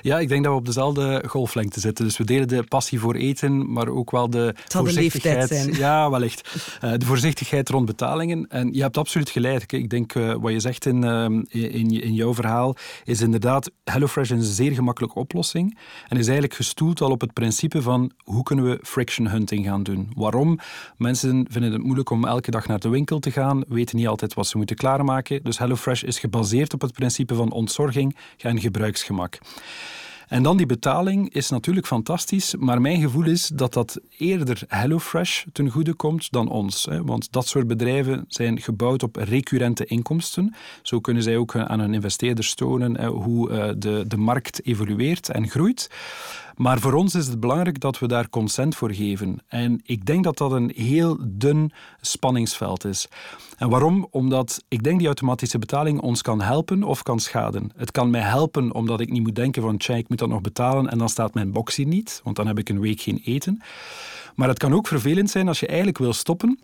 [0.00, 2.04] Ja, ik denk dat we op dezelfde golflengte zitten.
[2.04, 5.48] Dus we delen de passie voor eten, maar ook wel de voorzichtigheid.
[5.48, 5.74] zijn.
[5.74, 6.54] Ja, wellicht.
[6.84, 8.46] Uh, de voorzichtigheid rond betalingen.
[8.48, 9.72] En je hebt absoluut gelijk.
[9.72, 14.30] Ik denk uh, wat je zegt in, uh, in, in jouw verhaal is inderdaad HelloFresh
[14.30, 15.78] een zeer gemakkelijke oplossing.
[16.08, 19.82] En is eigenlijk gestoeld al op het principe van hoe kunnen we friction hunting gaan
[19.82, 20.10] doen.
[20.16, 20.58] Waarom?
[20.96, 24.34] Mensen vinden het moeilijk om elke dag naar de winkel te gaan, weten niet altijd
[24.34, 25.42] wat ze moeten klaarmaken.
[25.42, 29.38] Dus HelloFresh is gebaseerd op het principe van ontzorging en gebruiksgemak.
[30.30, 35.44] En dan die betaling is natuurlijk fantastisch, maar mijn gevoel is dat dat eerder HelloFresh
[35.52, 36.88] ten goede komt dan ons.
[37.02, 40.54] Want dat soort bedrijven zijn gebouwd op recurrente inkomsten.
[40.82, 45.48] Zo kunnen zij ook aan hun investeerders tonen hoe eh, de, de markt evolueert en
[45.48, 45.90] groeit.
[46.60, 49.38] Maar voor ons is het belangrijk dat we daar consent voor geven.
[49.46, 53.08] En ik denk dat dat een heel dun spanningsveld is.
[53.56, 54.06] En waarom?
[54.10, 57.72] Omdat ik denk die automatische betaling ons kan helpen of kan schaden.
[57.76, 60.40] Het kan mij helpen omdat ik niet moet denken van tja, ik moet dat nog
[60.40, 63.20] betalen en dan staat mijn box hier niet, want dan heb ik een week geen
[63.24, 63.62] eten.
[64.34, 66.58] Maar het kan ook vervelend zijn als je eigenlijk wil stoppen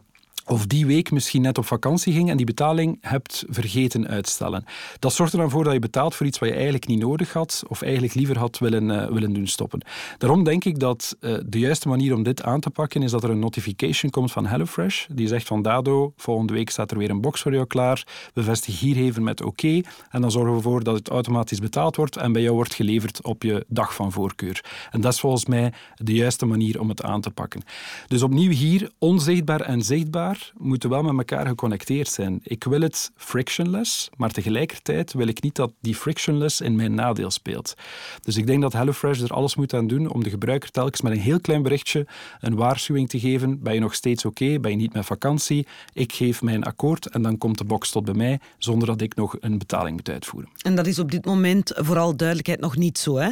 [0.46, 4.64] of die week misschien net op vakantie ging en die betaling hebt vergeten uitstellen.
[4.98, 7.32] Dat zorgt er dan voor dat je betaalt voor iets wat je eigenlijk niet nodig
[7.32, 9.80] had of eigenlijk liever had willen, uh, willen doen stoppen.
[10.18, 13.24] Daarom denk ik dat uh, de juiste manier om dit aan te pakken is dat
[13.24, 17.10] er een notification komt van HelloFresh die zegt van Dado, volgende week staat er weer
[17.10, 19.80] een box voor jou klaar, bevestig hier even met oké
[20.10, 23.22] en dan zorgen we ervoor dat het automatisch betaald wordt en bij jou wordt geleverd
[23.22, 24.64] op je dag van voorkeur.
[24.90, 27.62] En dat is volgens mij de juiste manier om het aan te pakken.
[28.06, 32.40] Dus opnieuw hier onzichtbaar en zichtbaar moeten wel met elkaar geconnecteerd zijn.
[32.42, 37.30] Ik wil het frictionless, maar tegelijkertijd wil ik niet dat die frictionless in mijn nadeel
[37.30, 37.74] speelt.
[38.22, 41.12] Dus ik denk dat HelloFresh er alles moet aan doen om de gebruiker telkens met
[41.12, 42.06] een heel klein berichtje
[42.40, 43.62] een waarschuwing te geven.
[43.62, 44.58] Ben je nog steeds oké?
[44.60, 45.66] Ben je niet met vakantie?
[45.92, 49.14] Ik geef mijn akkoord en dan komt de box tot bij mij zonder dat ik
[49.14, 50.50] nog een betaling moet uitvoeren.
[50.62, 53.30] En dat is op dit moment vooral duidelijkheid nog niet zo, hè?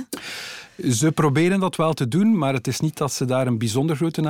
[0.83, 3.97] Ze proberen dat wel te doen, maar het is niet dat ze daar een bijzonder
[3.97, 4.21] grote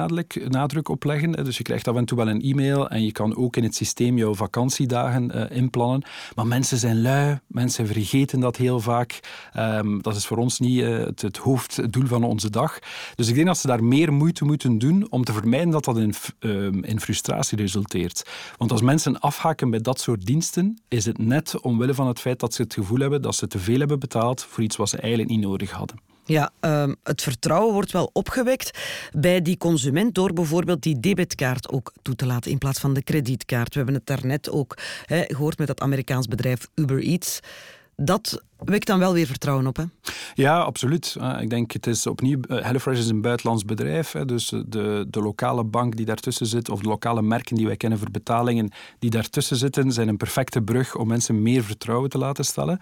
[0.48, 1.44] nadruk, op leggen.
[1.44, 3.74] Dus je krijgt af en toe wel een e-mail en je kan ook in het
[3.74, 6.02] systeem jouw vakantiedagen uh, inplannen.
[6.34, 9.20] Maar mensen zijn lui, mensen vergeten dat heel vaak.
[9.56, 12.78] Um, dat is voor ons niet uh, het, hoofddoel van onze dag.
[13.14, 15.98] Dus ik denk dat ze daar meer moeite moeten doen om te vermijden dat dat
[15.98, 18.30] in, uh, in frustratie resulteert.
[18.56, 22.40] Want als mensen afhaken bij dat soort diensten, is het net omwille van het feit
[22.40, 24.96] dat ze het gevoel hebben dat ze te veel hebben betaald voor iets wat ze
[24.96, 26.13] eigenlijk niet nodig hadden.
[26.24, 28.78] Ja, um, het vertrouwen wordt wel opgewekt
[29.12, 33.02] bij die consument door bijvoorbeeld die debitkaart ook toe te laten in plaats van de
[33.02, 33.68] kredietkaart.
[33.68, 37.40] We hebben het daarnet ook gehoord met dat Amerikaans bedrijf Uber Eats.
[37.96, 39.84] Dat wekt dan wel weer vertrouwen op, hè?
[40.34, 41.16] Ja, absoluut.
[41.18, 42.38] Uh, ik denk, het is opnieuw...
[42.48, 44.10] Uh, HelloFresh is een buitenlands bedrijf.
[44.10, 47.98] Dus de, de lokale bank die daartussen zit, of de lokale merken die wij kennen
[47.98, 52.44] voor betalingen, die daartussen zitten, zijn een perfecte brug om mensen meer vertrouwen te laten
[52.44, 52.78] stellen.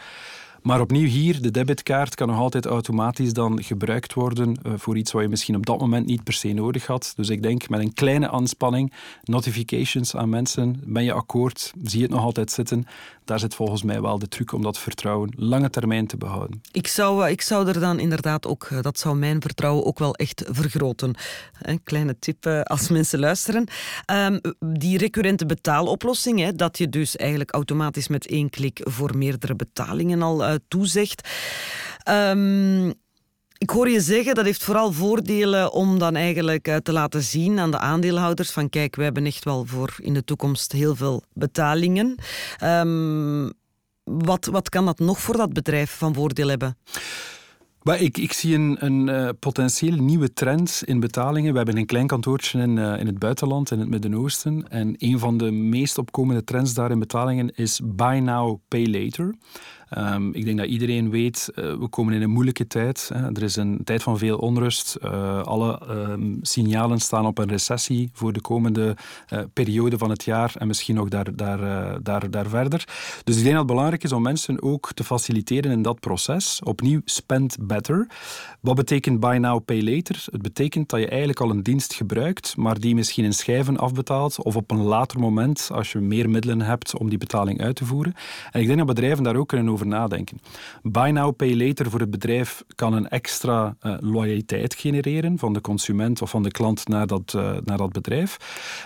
[0.63, 5.13] Maar opnieuw hier, de debitkaart kan nog altijd automatisch dan gebruikt worden uh, voor iets
[5.13, 7.13] wat je misschien op dat moment niet per se nodig had.
[7.17, 12.05] Dus ik denk met een kleine aanspanning, notifications aan mensen, ben je akkoord, zie je
[12.05, 12.87] het nog altijd zitten.
[13.33, 16.61] Daar zit volgens mij wel de truc om dat vertrouwen lange termijn te behouden.
[16.73, 19.99] Ik zou, eh, ik zou er dan inderdaad ook, eh, dat zou mijn vertrouwen ook
[19.99, 21.15] wel echt vergroten.
[21.61, 23.69] Een kleine tip als mensen luisteren.
[24.13, 29.57] Um, die recurrente betaaloplossing, hè, dat je dus eigenlijk automatisch met één klik voor meerdere
[29.57, 31.29] betalingen al uh, toezegt.
[32.09, 32.95] Um,
[33.63, 37.59] ik hoor je zeggen, dat heeft vooral voordelen om dan eigenlijk uh, te laten zien
[37.59, 41.23] aan de aandeelhouders van kijk, we hebben echt wel voor in de toekomst heel veel
[41.33, 42.15] betalingen.
[42.65, 43.53] Um,
[44.05, 46.77] wat, wat kan dat nog voor dat bedrijf van voordeel hebben?
[47.83, 51.51] Maar ik, ik zie een, een uh, potentieel nieuwe trend in betalingen.
[51.51, 54.69] We hebben een klein kantoortje in, uh, in het buitenland, in het Midden-Oosten.
[54.69, 59.35] En een van de meest opkomende trends daar in betalingen is buy now, pay later.
[59.99, 63.11] Um, ik denk dat iedereen weet, uh, we komen in een moeilijke tijd.
[63.15, 63.35] Hè.
[63.35, 64.99] Er is een tijd van veel onrust.
[65.05, 68.97] Uh, alle um, signalen staan op een recessie voor de komende
[69.33, 72.85] uh, periode van het jaar en misschien nog daar, daar, daar, daar verder.
[73.25, 76.61] Dus ik denk dat het belangrijk is om mensen ook te faciliteren in dat proces.
[76.65, 78.07] Opnieuw, spend better.
[78.61, 80.25] Wat betekent buy now, pay later?
[80.31, 84.43] Het betekent dat je eigenlijk al een dienst gebruikt, maar die misschien in schijven afbetaalt
[84.43, 87.85] of op een later moment, als je meer middelen hebt om die betaling uit te
[87.85, 88.15] voeren.
[88.51, 90.41] En ik denk dat bedrijven daar ook kunnen over over nadenken.
[90.83, 95.61] Buy now, pay later voor het bedrijf kan een extra uh, loyaliteit genereren van de
[95.61, 98.37] consument of van de klant naar dat, uh, naar dat bedrijf.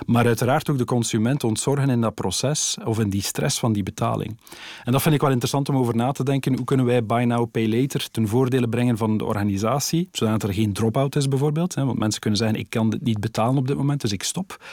[0.07, 3.83] Maar uiteraard ook de consument ontzorgen in dat proces of in die stress van die
[3.83, 4.41] betaling.
[4.85, 6.57] En dat vind ik wel interessant om over na te denken.
[6.57, 10.55] Hoe kunnen wij buy now, pay later ten voordele brengen van de organisatie, zodat er
[10.55, 11.75] geen drop-out is bijvoorbeeld.
[11.75, 11.85] Hè?
[11.85, 14.65] Want mensen kunnen zeggen, ik kan dit niet betalen op dit moment, dus ik stop.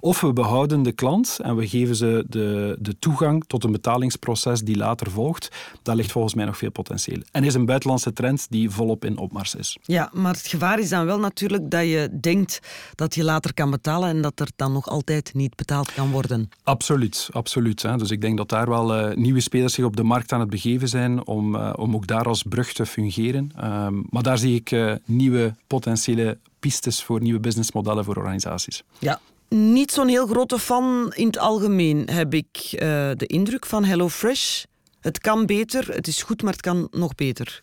[0.00, 4.60] Of we behouden de klant en we geven ze de, de toegang tot een betalingsproces
[4.60, 5.48] die later volgt.
[5.82, 7.22] Daar ligt volgens mij nog veel potentieel.
[7.30, 9.78] En is een buitenlandse trend die volop in opmars is.
[9.82, 12.58] Ja, maar het gevaar is dan wel natuurlijk dat je denkt
[12.94, 16.50] dat je later kan betalen en dat er dan nog altijd niet betaald kan worden.
[16.62, 17.82] Absoluut, absoluut.
[17.82, 17.96] Hè.
[17.96, 20.50] Dus ik denk dat daar wel uh, nieuwe spelers zich op de markt aan het
[20.50, 23.50] begeven zijn om, uh, om ook daar als brug te fungeren.
[23.64, 28.82] Um, maar daar zie ik uh, nieuwe potentiële pistes voor nieuwe businessmodellen voor organisaties.
[28.98, 32.80] Ja, niet zo'n heel grote fan in het algemeen, heb ik uh,
[33.16, 34.64] de indruk van HelloFresh.
[35.02, 37.60] Het kan beter, het is goed, maar het kan nog beter.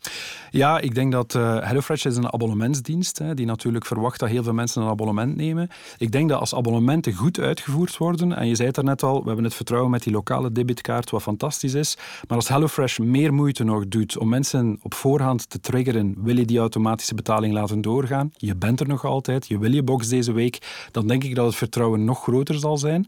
[0.49, 4.43] Ja, ik denk dat uh, HelloFresh is een abonnementsdienst hè, die natuurlijk verwacht dat heel
[4.43, 5.69] veel mensen een abonnement nemen.
[5.97, 9.27] Ik denk dat als abonnementen goed uitgevoerd worden, en je zei het daarnet al, we
[9.27, 11.97] hebben het vertrouwen met die lokale debitkaart, wat fantastisch is,
[12.27, 16.45] maar als HelloFresh meer moeite nog doet om mensen op voorhand te triggeren, wil je
[16.45, 20.31] die automatische betaling laten doorgaan, je bent er nog altijd, je wil je box deze
[20.31, 23.07] week, dan denk ik dat het vertrouwen nog groter zal zijn.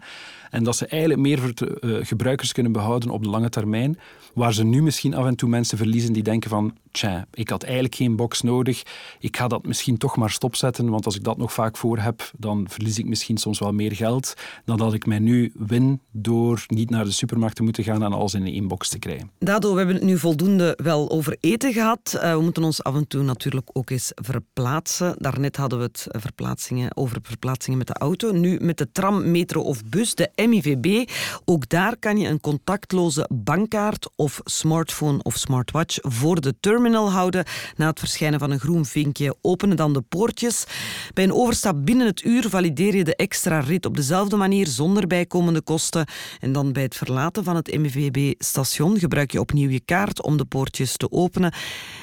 [0.52, 4.00] En dat ze eigenlijk meer uh, gebruikers kunnen behouden op de lange termijn.
[4.34, 7.64] Waar ze nu misschien af en toe mensen verliezen die denken van tja, ik had
[7.64, 8.84] eigenlijk geen box nodig.
[9.20, 12.32] Ik ga dat misschien toch maar stopzetten, want als ik dat nog vaak voor heb,
[12.38, 14.34] dan verlies ik misschien soms wel meer geld
[14.66, 18.14] dan dat ik mij nu win door niet naar de supermarkt te moeten gaan en
[18.14, 19.32] alles in één box te krijgen.
[19.40, 22.12] Dado, we hebben het nu voldoende wel over eten gehad.
[22.16, 25.16] Uh, we moeten ons af en toe natuurlijk ook eens verplaatsen.
[25.18, 28.32] Daarnet hadden we het verplaatsingen, over verplaatsingen met de auto.
[28.32, 30.16] Nu met de tram, metro of bus,
[30.47, 31.10] MIVB.
[31.45, 37.45] Ook daar kan je een contactloze bankkaart of smartphone of smartwatch voor de terminal houden.
[37.75, 40.65] Na het verschijnen van een groen vinkje openen dan de poortjes.
[41.13, 45.08] Bij een overstap binnen het uur valideer je de extra rit op dezelfde manier zonder
[45.08, 46.06] bijkomende kosten.
[46.39, 50.45] En dan bij het verlaten van het MVB-station gebruik je opnieuw je kaart om de
[50.45, 51.54] poortjes te openen.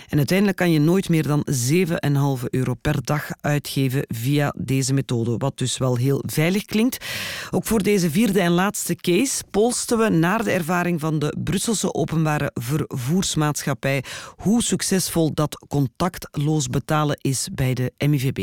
[0.09, 5.37] En uiteindelijk kan je nooit meer dan 7,5 euro per dag uitgeven via deze methode,
[5.37, 7.05] wat dus wel heel veilig klinkt.
[7.51, 11.95] Ook voor deze vierde en laatste case polsten we naar de ervaring van de Brusselse
[11.95, 14.05] openbare vervoersmaatschappij
[14.37, 18.39] hoe succesvol dat contactloos betalen is bij de MIVB.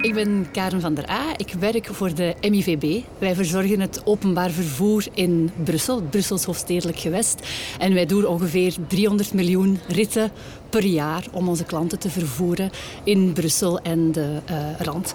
[0.00, 1.34] Ik ben Karen van der A.
[1.36, 3.04] Ik werk voor de MIVB.
[3.18, 7.48] Wij verzorgen het openbaar vervoer in Brussel, Brussels hoofdstedelijk gewest.
[7.78, 10.30] En wij doen ongeveer 300 miljoen ritten
[10.70, 12.70] per jaar om onze klanten te vervoeren
[13.04, 15.14] in Brussel en de uh, rand.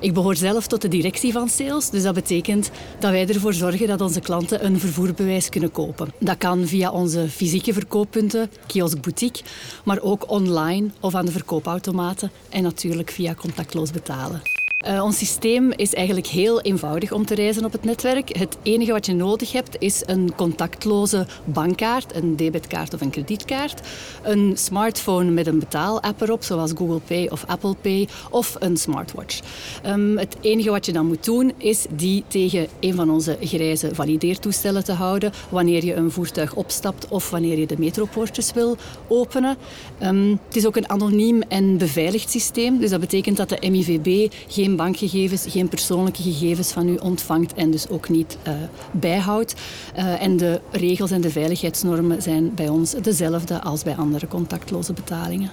[0.00, 3.86] Ik behoor zelf tot de directie van sales, dus dat betekent dat wij ervoor zorgen
[3.86, 6.12] dat onze klanten een vervoerbewijs kunnen kopen.
[6.18, 9.42] Dat kan via onze fysieke verkooppunten, kiosk boutique,
[9.84, 14.53] maar ook online of aan de verkoopautomaten en natuurlijk via contactloos betalen.
[14.88, 18.36] Uh, ons systeem is eigenlijk heel eenvoudig om te reizen op het netwerk.
[18.36, 23.80] Het enige wat je nodig hebt is een contactloze bankkaart, een debitkaart of een kredietkaart,
[24.22, 29.40] een smartphone met een betaalapp erop, zoals Google Pay of Apple Pay, of een smartwatch.
[29.86, 33.94] Um, het enige wat je dan moet doen is die tegen een van onze grijze
[33.94, 38.76] valideertoestellen te houden wanneer je een voertuig opstapt of wanneer je de metropoortjes wil
[39.08, 39.56] openen.
[40.02, 44.32] Um, het is ook een anoniem en beveiligd systeem, dus dat betekent dat de MIVB
[44.48, 48.54] geen bankgegevens, geen persoonlijke gegevens van u ontvangt en dus ook niet uh,
[48.92, 49.54] bijhoudt.
[49.96, 54.92] Uh, en de regels en de veiligheidsnormen zijn bij ons dezelfde als bij andere contactloze
[54.92, 55.50] betalingen.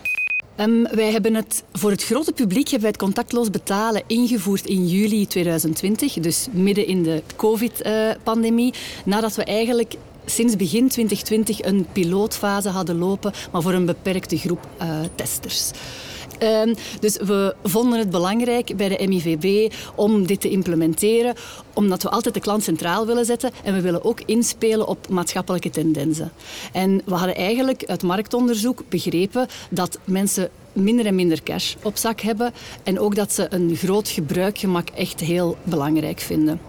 [0.57, 4.87] Um, wij hebben het voor het grote publiek hebben wij het contactloos betalen ingevoerd in
[4.87, 8.73] juli 2020, dus midden in de COVID-pandemie,
[9.05, 14.67] nadat we eigenlijk sinds begin 2020 een pilootfase hadden lopen, maar voor een beperkte groep
[14.81, 15.71] uh, testers.
[16.43, 21.35] Um, dus we vonden het belangrijk bij de MIVB om dit te implementeren,
[21.73, 25.69] omdat we altijd de klant centraal willen zetten en we willen ook inspelen op maatschappelijke
[25.69, 26.31] tendensen.
[26.71, 32.21] En we hadden eigenlijk uit marktonderzoek begrepen dat mensen minder en minder cash op zak
[32.21, 36.61] hebben en ook dat ze een groot gebruikgemak echt heel belangrijk vinden.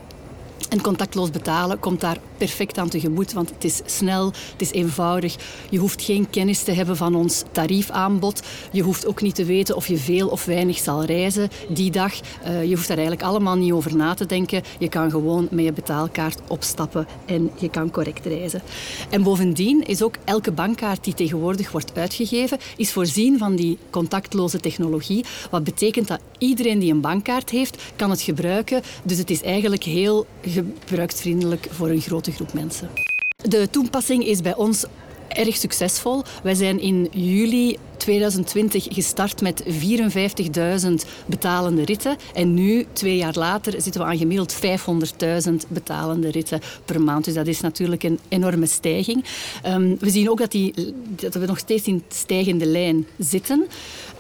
[0.69, 5.37] En contactloos betalen komt daar perfect aan tegemoet, want het is snel, het is eenvoudig.
[5.71, 8.43] Je hoeft geen kennis te hebben van ons tariefaanbod.
[8.73, 12.13] Je hoeft ook niet te weten of je veel of weinig zal reizen die dag.
[12.47, 14.63] Uh, je hoeft daar eigenlijk allemaal niet over na te denken.
[14.79, 18.63] Je kan gewoon met je betaalkaart opstappen en je kan correct reizen.
[19.11, 24.61] En bovendien is ook elke bankkaart die tegenwoordig wordt uitgegeven, is voorzien van die contactloze
[24.61, 25.25] technologie.
[25.51, 28.83] Wat betekent dat iedereen die een bankkaart heeft, kan het gebruiken.
[29.05, 32.89] Dus het is eigenlijk heel gebruiksvriendelijk voor een grote groep mensen.
[33.43, 34.85] De toepassing is bij ons
[35.29, 36.23] erg succesvol.
[36.43, 39.71] Wij zijn in juli 2020 gestart met 54.000
[41.27, 42.17] betalende ritten.
[42.35, 47.25] En nu, twee jaar later, zitten we aan gemiddeld 500.000 betalende ritten per maand.
[47.25, 49.25] Dus dat is natuurlijk een enorme stijging.
[49.67, 53.67] Um, we zien ook dat, die, dat we nog steeds in stijgende lijn zitten.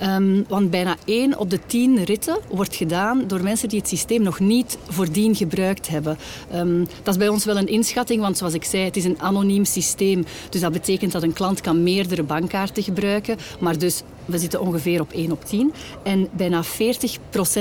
[0.03, 4.23] Um, want bijna 1 op de 10 ritten wordt gedaan door mensen die het systeem
[4.23, 6.19] nog niet voordien gebruikt hebben.
[6.55, 9.21] Um, dat is bij ons wel een inschatting, want zoals ik zei, het is een
[9.21, 10.25] anoniem systeem.
[10.51, 13.37] Dus dat betekent dat een klant kan meerdere bankkaarten gebruiken.
[13.61, 15.73] Maar dus we zitten ongeveer op 1 op 10.
[16.03, 16.69] En bijna 40%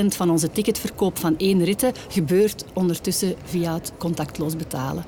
[0.08, 5.06] van onze ticketverkoop van één ritten gebeurt ondertussen via het contactloos betalen.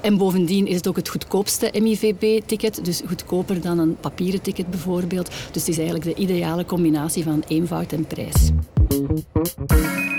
[0.00, 5.26] En bovendien is het ook het goedkoopste MIVB-ticket, dus goedkoper dan een papieren ticket bijvoorbeeld.
[5.26, 8.50] Dus het is eigenlijk de ideale combinatie van eenvoud en prijs.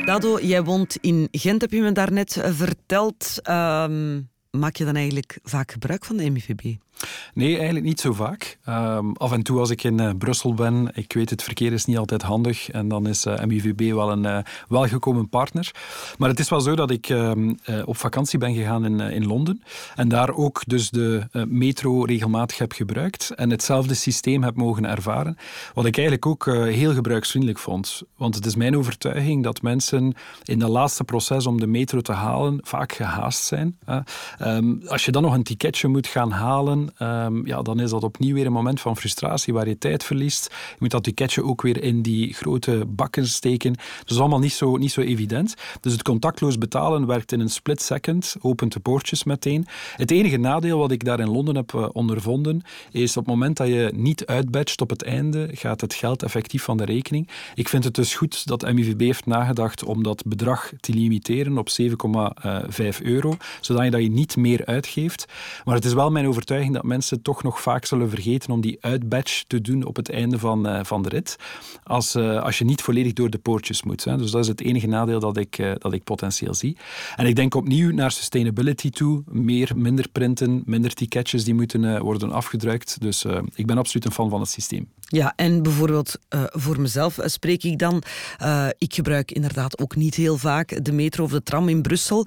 [0.05, 3.39] Dado, jij woont in Gent, heb je me daarnet verteld.
[3.49, 6.75] Um, maak je dan eigenlijk vaak gebruik van de MIVB?
[7.33, 8.57] Nee, eigenlijk niet zo vaak.
[8.63, 11.85] Ehm, af en toe als ik in uh, Brussel ben, ik weet het verkeer is
[11.85, 14.37] niet altijd handig en dan is uh, eh, MIVB wel een uh,
[14.69, 15.71] welgekomen partner.
[16.17, 17.53] Maar het is wel zo dat ik ehm,
[17.85, 19.63] op vakantie ben gegaan in, in Londen
[19.95, 25.37] en daar ook dus de metro regelmatig heb gebruikt en hetzelfde systeem heb mogen ervaren.
[25.73, 28.01] Wat ik eigenlijk ook heel gebruiksvriendelijk vond.
[28.17, 32.11] Want het is mijn overtuiging dat mensen in dat laatste proces om de metro te
[32.11, 33.77] halen vaak gehaast zijn.
[34.37, 38.03] Ehm, als je dan nog een ticketje moet gaan halen Ehm, ja, dan is dat
[38.03, 40.47] opnieuw weer een moment van frustratie waar je tijd verliest.
[40.69, 43.73] Je moet dat ticketje ook weer in die grote bakken steken.
[43.73, 45.55] Dat is allemaal niet zo, niet zo evident.
[45.81, 49.65] Dus het contactloos betalen werkt in een split second, opent de poortjes meteen.
[49.95, 53.57] Het enige nadeel wat ik daar in Londen heb uh, ondervonden, is op het moment
[53.57, 57.29] dat je niet uitbatcht op het einde, gaat het geld effectief van de rekening.
[57.55, 61.69] Ik vind het dus goed dat MIVB heeft nagedacht om dat bedrag te limiteren op
[61.81, 65.25] 7,5 euro, zodat je, dat je niet meer uitgeeft.
[65.65, 68.77] Maar het is wel mijn overtuiging dat mensen toch nog vaak zullen vergeten om die
[68.81, 71.35] uitbatch te doen op het einde van, uh, van de rit.
[71.83, 74.03] Als, uh, als je niet volledig door de poortjes moet.
[74.03, 74.17] Hè.
[74.17, 76.77] Dus dat is het enige nadeel dat ik, uh, dat ik potentieel zie.
[77.15, 79.23] En ik denk opnieuw naar sustainability toe.
[79.25, 83.01] Meer, minder printen, minder ticketjes die moeten worden afgedrukt.
[83.01, 84.89] Dus ik ben absoluut een fan van het systeem.
[84.99, 88.03] Ja, en bijvoorbeeld voor mezelf spreek ik dan.
[88.77, 92.25] ik gebruik inderdaad ook niet heel vaak de metro of de tram in Brussel.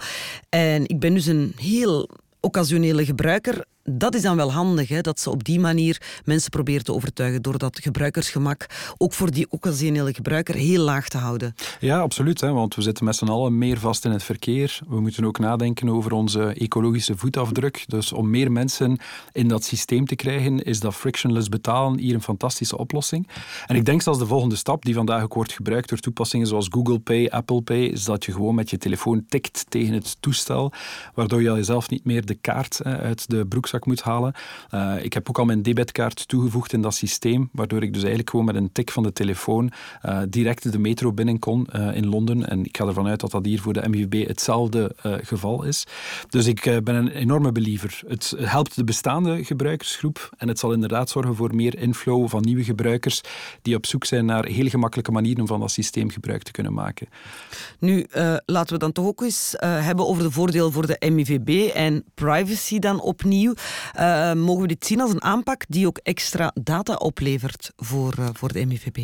[0.48, 2.08] En ik ben dus een heel
[2.40, 6.84] occasionele gebruiker dat is dan wel handig, hè, dat ze op die manier mensen proberen
[6.84, 11.54] te overtuigen door dat gebruikersgemak ook voor die occasionele gebruiker heel laag te houden.
[11.80, 12.40] Ja, absoluut.
[12.40, 14.80] Hè, want we zitten met z'n allen meer vast in het verkeer.
[14.88, 17.84] We moeten ook nadenken over onze ecologische voetafdruk.
[17.86, 18.98] Dus om meer mensen
[19.32, 23.28] in dat systeem te krijgen, is dat frictionless betalen hier een fantastische oplossing.
[23.66, 26.68] En ik denk zelfs de volgende stap, die vandaag ook wordt gebruikt door toepassingen zoals
[26.70, 30.72] Google Pay, Apple Pay, is dat je gewoon met je telefoon tikt tegen het toestel,
[31.14, 34.34] waardoor je jezelf niet meer de kaart uit de broekzak moet halen.
[34.74, 38.30] Uh, ik heb ook al mijn debitkaart toegevoegd in dat systeem, waardoor ik dus eigenlijk
[38.30, 39.70] gewoon met een tik van de telefoon
[40.06, 42.48] uh, direct de metro binnen kon uh, in Londen.
[42.48, 45.86] En ik ga ervan uit dat dat hier voor de MVB hetzelfde geval is.
[46.28, 48.00] Dus ik ben een enorme believer.
[48.06, 52.64] Het helpt de bestaande gebruikersgroep en het zal inderdaad zorgen voor meer inflow van nieuwe
[52.64, 53.20] gebruikers
[53.62, 56.72] die op zoek zijn naar heel gemakkelijke manieren om van dat systeem gebruik te kunnen
[56.72, 57.08] maken.
[57.78, 58.06] Nu,
[58.46, 62.78] laten we dan toch ook eens hebben over de voordelen voor de MIVB en privacy
[62.78, 63.54] dan opnieuw.
[63.98, 68.28] Uh, mogen we dit zien als een aanpak die ook extra data oplevert voor, uh,
[68.32, 68.98] voor de MIVB?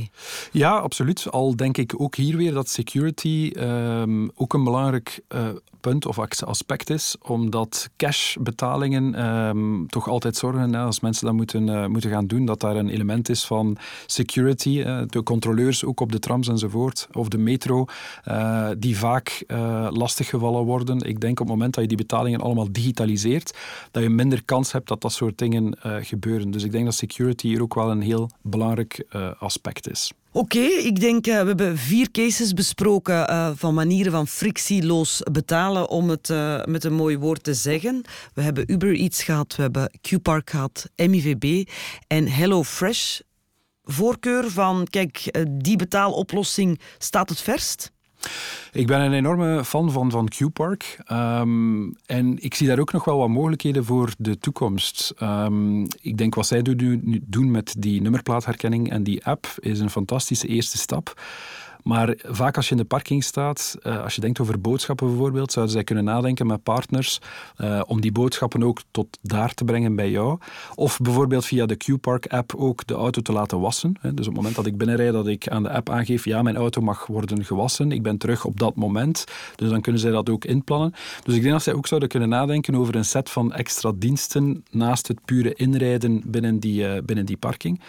[0.53, 1.31] Ja, absoluut.
[1.31, 5.49] Al denk ik ook hier weer dat security um, ook een belangrijk uh,
[5.81, 11.91] punt of aspect is, omdat cashbetalingen um, toch altijd zorgen, hè, als mensen dat moeten,
[11.91, 14.83] moeten gaan doen, dat daar een element is van security.
[15.07, 17.85] de controleurs ook op de trams enzovoort, of de metro,
[18.79, 19.45] die vaak
[19.91, 21.01] lastiggevallen worden.
[21.01, 23.59] Ik denk op het moment dat je die betalingen allemaal digitaliseert,
[23.91, 26.51] dat je minder kans hebt dat dat soort dingen uh, gebeuren.
[26.51, 30.13] Dus ik denk dat security hier ook wel een heel belangrijk uh, aspect is.
[30.33, 36.09] Oké, ik denk uh, we hebben vier cases besproken van manieren van frictieloos betalen, om
[36.09, 36.29] het
[36.65, 38.05] met een mooi woord te zeggen.
[38.35, 41.69] We hebben Uber Eats gehad, we hebben Qpark gehad, MIVB
[42.07, 43.21] en HelloFresh.
[43.83, 47.95] Voorkeur van, kijk, die betaaloplossing staat het verst?
[48.73, 50.99] Ik ben een enorme fan van, van Q-Park.
[51.13, 55.15] Um, en ik zie daar ook nog wel wat mogelijkheden voor de toekomst.
[55.23, 59.91] Um, ik denk wat zij doen, doen met die nummerplaatherkenning en die app is een
[59.91, 61.21] fantastische eerste stap.
[61.87, 65.53] Maar vaak als je in de parking staat, uh, als je denkt over boodschappen bijvoorbeeld,
[65.53, 67.21] zouden zij kunnen nadenken met partners
[67.59, 70.39] uh, om die boodschappen ook tot daar te brengen bij jou.
[70.75, 73.93] Of bijvoorbeeld via de Q-Park-app ook de auto te laten wassen.
[74.03, 76.57] Dus op het moment dat ik binnenrijd, dat ik aan de app aangeef, ja, mijn
[76.57, 79.25] auto mag worden gewassen, ik ben terug op dat moment.
[79.57, 80.93] Dus dan kunnen zij dat ook inplannen.
[81.23, 84.65] Dus ik denk dat zij ook zouden kunnen nadenken over een set van extra diensten
[84.71, 87.81] naast het pure inrijden binnen die, uh, binnen die parking.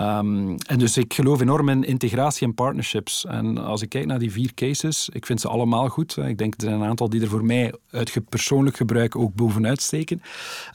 [0.00, 3.26] Um, en dus ik geloof enorm in integratie en partnerships.
[3.36, 6.16] En als ik kijk naar die vier cases, ik vind ze allemaal goed.
[6.16, 9.82] Ik denk, er zijn een aantal die er voor mij uit persoonlijk gebruik ook bovenuit
[9.82, 10.22] steken.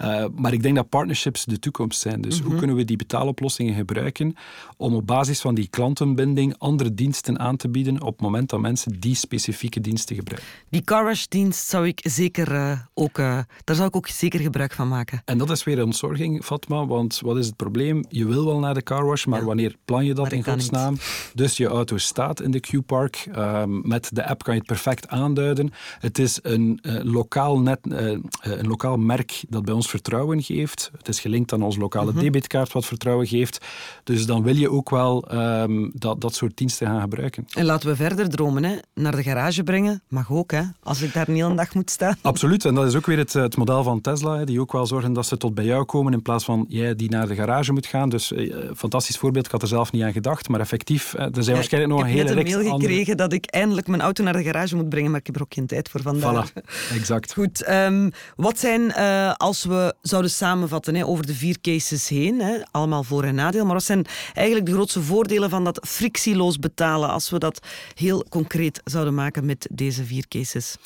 [0.02, 2.22] Uh, maar ik denk dat partnerships de toekomst zijn.
[2.22, 2.58] Dus hoe mhm.
[2.58, 4.36] kunnen we die betaaloplossingen gebruiken
[4.78, 8.60] om op basis van die klantenbinding andere diensten aan te bieden op het moment dat
[8.60, 10.50] mensen die specifieke diensten gebruiken.
[10.70, 14.88] Die carwash-dienst zou ik zeker uh, ook, uh, daar zou ik ook zeker gebruik van
[14.88, 15.22] maken.
[15.26, 18.04] En dat is weer een ontzorging, Fatma, want wat is het probleem?
[18.10, 20.98] Je wil wel naar de carwash, maar wanneer plan je dat in godsnaam?
[21.34, 23.28] Dus je auto staat in de Q-Park.
[23.32, 25.72] Ehm, met de app kan je het perfect aanduiden.
[26.00, 27.98] Het is een, uh, lokaal, net, uh,
[28.42, 30.92] een lokaal merk dat bij ons vertrouwen geeft.
[30.98, 33.66] Het is gelinkt aan onze lokale mm debitkaart wat vertrouwen geeft.
[34.04, 37.46] Dus dan wil je ook wel um, dat, dat soort diensten gaan gebruiken.
[37.54, 38.64] En laten we verder dromen.
[38.64, 38.76] Hè.
[38.94, 42.16] Naar de garage brengen mag ook, hè, als ik daar een hele dag moet staan.
[42.22, 42.66] Absoluut.
[42.66, 45.26] En dat is ook weer het, het model van Tesla, die ook wel zorgen dat
[45.26, 48.10] ze tot bij jou komen in plaats van jij die naar de garage moet gaan.
[48.10, 49.46] Dus uh, fantastisch voorbeeld.
[49.46, 52.31] Ik had er zelf niet aan gedacht, maar effectief, er zijn waarschijnlijk nog een hele
[52.38, 55.26] een mail gekregen dat ik eindelijk mijn auto naar de garage moet brengen, maar ik
[55.26, 56.52] heb er ook geen tijd voor vandaag.
[56.52, 57.34] Voilà, exact.
[57.42, 62.42] Goed, um, wat zijn, uh, als we zouden samenvatten hè, over de vier cases heen,
[62.42, 66.60] hè, allemaal voor- en nadeel, maar wat zijn eigenlijk de grootste voordelen van dat frictieloos
[66.60, 67.60] betalen, als we dat
[67.94, 70.78] heel concreet zouden maken met deze vier cases?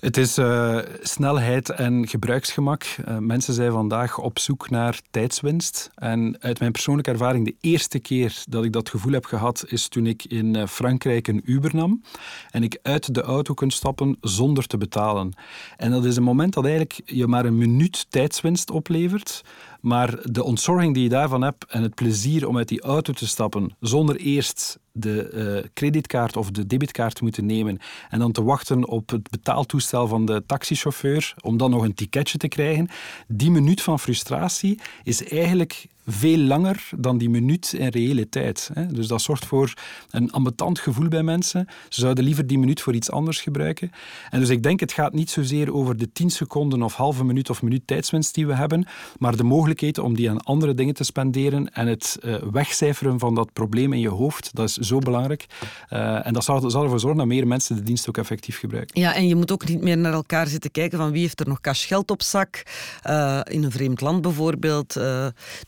[0.00, 2.84] Het is uh, snelheid en gebruiksgemak.
[2.84, 5.90] Uh, mensen zijn vandaag op zoek naar tijdswinst.
[5.94, 9.88] En uit mijn persoonlijke ervaring, de eerste keer dat ik dat gevoel heb gehad, is
[9.88, 12.02] toen ik in uh, Frankrijk een Uber nam.
[12.50, 15.32] En ik uit de auto kon stappen zonder te betalen.
[15.76, 19.42] En dat is een moment dat eigenlijk je maar een minuut tijdswinst oplevert.
[19.80, 23.26] Maar de ontzorging die je daarvan hebt en het plezier om uit die auto te
[23.26, 25.30] stappen zonder eerst de
[25.62, 27.78] uh, creditkaart of de debitkaart te moeten nemen
[28.08, 32.38] en dan te wachten op het betaaltoestel van de taxichauffeur om dan nog een ticketje
[32.38, 32.88] te krijgen,
[33.28, 38.70] die minuut van frustratie is eigenlijk veel langer dan die minuut in reële tijd.
[38.90, 39.74] Dus dat zorgt voor
[40.10, 41.66] een ambetant gevoel bij mensen.
[41.88, 43.90] Ze zouden liever die minuut voor iets anders gebruiken.
[44.30, 47.50] En dus ik denk, het gaat niet zozeer over de 10 seconden of halve minuut
[47.50, 48.86] of minuut tijdswinst die we hebben,
[49.18, 53.34] maar de mogelijkheid om die aan andere dingen te spenderen en het uh, wegcijferen van
[53.34, 55.46] dat probleem in je hoofd, dat is zo belangrijk.
[55.90, 59.00] Uh, en dat zal, zal, ervoor zorgen dat meer mensen de dienst ook effectief gebruiken.
[59.00, 61.48] Ja, en je moet ook niet meer naar elkaar zitten kijken van wie heeft er
[61.48, 62.62] nog cash geld op zak,
[63.06, 65.00] uh, in een vreemd land bijvoorbeeld.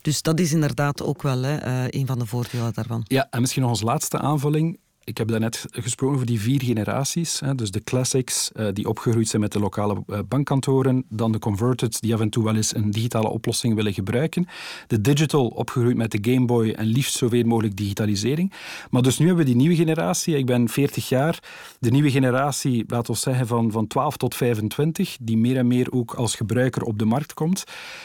[0.01, 3.03] dus dat is inderdaad ook wel hè, uh, een van de voordelen daarvan.
[3.07, 7.39] Ja, en misschien nog als laatste aanvulling ik heb daarnet gesproken over die vier generaties.
[7.39, 11.05] Hè, dus de classics, uh, die opgegroeid zijn met de lokale uh, bankkantoren.
[11.09, 14.47] Dan de converted, die af en toe wel eens een digitale oplossing willen gebruiken.
[14.87, 18.53] De digital, opgegroeid met de Game Boy en liefst zoveel mogelijk digitalisering.
[18.89, 20.37] Maar dus nu hebben we die nieuwe generatie.
[20.37, 21.39] Ik ben 40 jaar.
[21.79, 25.91] De nieuwe generatie, laten we zeggen van, van 12 tot 25, die meer en meer
[25.91, 27.63] ook als gebruiker op de markt komt.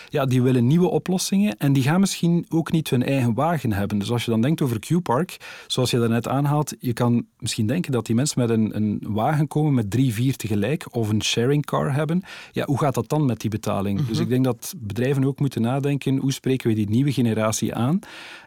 [0.09, 3.99] Ja, die willen nieuwe oplossingen en die gaan misschien ook niet hun eigen wagen hebben.
[3.99, 5.37] Dus als je dan denkt over Q-Park,
[5.67, 9.49] zoals je daarnet aanhaalt, je kan misschien denken dat die mensen met een, een wagen
[9.49, 12.23] komen met drie, vier tegelijk of een sharing car hebben.
[12.53, 14.07] Ja, hoe gaat dat dan met die betaling?
[14.07, 14.23] Dus mhm.
[14.23, 17.99] ik denk dat bedrijven ook moeten nadenken, hoe spreken we die nieuwe generatie aan,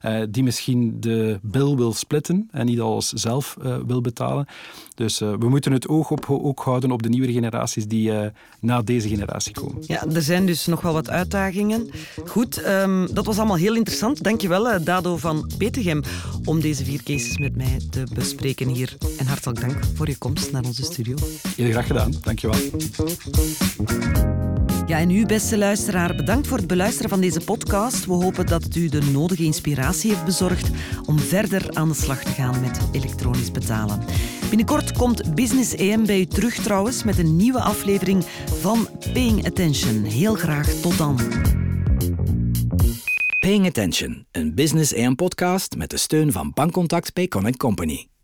[0.05, 4.45] uh, die misschien de bill wil splitten en niet alles zelf uh, wil betalen.
[4.95, 8.11] Dus uh, we moeten het oog op, ook houden op de nieuwe generaties die
[8.59, 9.83] na deze generatie komen.
[9.87, 11.89] Ja, er zijn dus nog wel wat uitdagingen.
[12.25, 14.23] Goed, um, dat was allemaal heel interessant.
[14.23, 16.01] Dankjewel, Dado van Petegem,
[16.45, 18.97] om deze vier cases met mij te bespreken spreken hier.
[19.17, 21.15] En hartelijk dank voor je komst naar onze studio.
[21.55, 22.59] Heel graag gedaan, dankjewel.
[24.87, 28.05] Ja, en u, beste luisteraar, bedankt voor het beluisteren van deze podcast.
[28.05, 30.69] We hopen dat het u de nodige inspiratie heeft bezorgd
[31.05, 33.99] om verder aan de slag te gaan met elektronisch betalen.
[34.49, 38.23] Binnenkort komt Business EM bij u terug trouwens met een nieuwe aflevering
[38.59, 40.03] van Paying Attention.
[40.03, 41.19] Heel graag tot dan.
[43.39, 48.10] Paying Attention, een Business EM podcast met de steun van Bankcontact Payconnect Company.